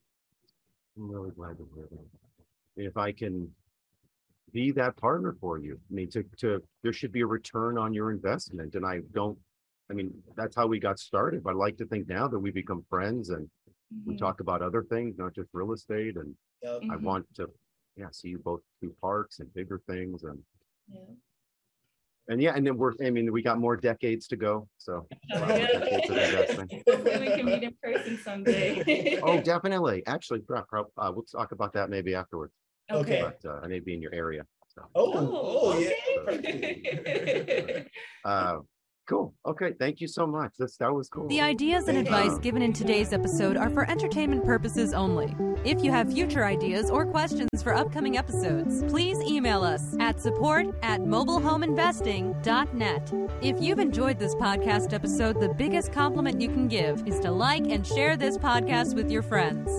I'm 0.98 1.12
really 1.12 1.32
glad 1.32 1.58
to 1.58 1.68
hear 1.74 1.88
that. 1.92 2.08
If 2.90 2.96
I 2.98 3.12
can 3.12 3.54
be 4.52 4.72
that 4.72 4.96
partner 4.98 5.36
for 5.40 5.58
you, 5.60 5.80
I 5.90 5.94
mean, 5.94 6.10
to, 6.12 6.24
to, 6.38 6.62
there 6.84 6.94
should 6.94 7.12
be 7.12 7.22
a 7.22 7.28
return 7.28 7.78
on 7.78 7.94
your 7.94 8.12
investment 8.12 8.76
and 8.76 8.86
I 8.86 9.00
don't, 9.14 9.38
I 9.90 9.94
mean, 9.94 10.12
that's 10.36 10.56
how 10.56 10.68
we 10.68 10.80
got 10.80 11.00
started. 11.00 11.44
But 11.44 11.52
I 11.52 11.54
like 11.54 11.78
to 11.78 11.86
think 11.86 12.08
now 12.08 12.28
that 12.28 12.40
we 12.40 12.52
become 12.52 12.84
friends 12.90 13.30
and 13.30 13.50
we 14.06 14.14
Mhm. 14.14 14.18
talk 14.18 14.40
about 14.42 14.62
other 14.62 14.84
things, 14.84 15.18
not 15.18 15.34
just 15.34 15.50
real 15.54 15.72
estate. 15.74 16.18
And 16.18 16.36
Yep. 16.62 16.84
I 16.90 16.96
Mhm. 16.96 17.02
want 17.04 17.34
to, 17.36 17.50
yeah, 17.96 18.10
see 18.12 18.30
you 18.30 18.40
both 18.40 18.62
do 18.82 18.94
parks 19.02 19.40
and 19.40 19.54
bigger 19.54 19.80
things 19.88 20.24
and, 20.24 20.44
Yeah. 20.90 21.00
and 22.30 22.42
yeah, 22.42 22.54
and 22.56 22.66
then 22.68 22.78
we're, 22.78 22.94
I 23.02 23.10
mean, 23.12 23.32
we 23.32 23.42
got 23.42 23.60
more 23.60 23.78
decades 23.78 24.28
to 24.28 24.36
go. 24.36 24.68
So. 24.78 25.08
a 25.34 25.40
lot 25.40 25.50
more 25.50 25.58
Yeah. 25.58 25.80
of. 25.80 25.90
Hopefully, 25.90 27.20
we 27.20 27.32
can 27.36 27.46
meet 27.46 27.64
in 27.64 27.76
person 27.82 28.18
someday. 28.18 29.20
Oh, 29.22 29.42
definitely. 29.44 30.06
Actually, 30.06 30.42
uh, 30.50 30.64
we'll 31.14 31.24
talk 31.24 31.52
about 31.52 31.74
that 31.74 31.90
maybe 31.90 32.16
afterwards, 32.16 32.54
Okay. 32.92 33.22
but 33.22 33.40
uh, 33.50 33.60
I 33.64 33.68
may 33.68 33.80
be 33.80 33.94
in 33.94 34.02
your 34.02 34.14
area. 34.14 34.44
So. 34.70 34.82
oh 34.96 35.14
Oh, 35.14 35.74
oh 35.74 35.80
yeah. 35.80 35.92
Uh, 38.26 38.58
cool. 39.08 39.34
Okay. 39.46 39.72
Thank 39.80 40.02
you 40.02 40.08
so 40.08 40.26
much. 40.28 40.52
This 40.60 40.76
that 40.78 40.92
was 40.94 41.08
cool. 41.08 41.28
The 41.30 41.40
ideas 41.42 41.88
and 41.88 41.98
advice 41.98 42.38
given 42.40 42.62
in 42.62 42.74
today's 42.74 43.14
episode 43.14 43.56
are 43.56 43.70
for 43.70 43.90
entertainment 43.90 44.44
purposes 44.46 44.94
only. 44.94 45.34
If 45.64 45.82
you 45.84 45.92
have 45.92 46.12
future 46.12 46.44
ideas 46.46 46.90
or 46.90 47.06
questions 47.06 47.64
for 47.64 47.74
upcoming 47.74 48.18
episodes, 48.18 48.84
please 48.92 49.18
email 49.22 49.64
us 49.64 49.96
at 50.00 50.20
support 50.22 50.68
at 50.84 51.00
mobilehomeinvesting.net. 51.02 53.14
If 53.42 53.62
you've 53.62 53.80
enjoyed 53.80 54.20
this 54.20 54.36
podcast 54.36 54.92
episode, 54.94 55.40
the 55.40 55.50
biggest 55.50 55.92
compliment 55.94 56.42
you 56.42 56.50
can 56.50 56.68
give 56.68 57.08
is 57.08 57.20
to 57.22 57.32
like 57.32 57.68
and 57.70 57.88
share 57.88 58.18
this 58.18 58.38
podcast 58.38 58.94
with 58.94 59.10
your 59.10 59.22
friends. 59.22 59.70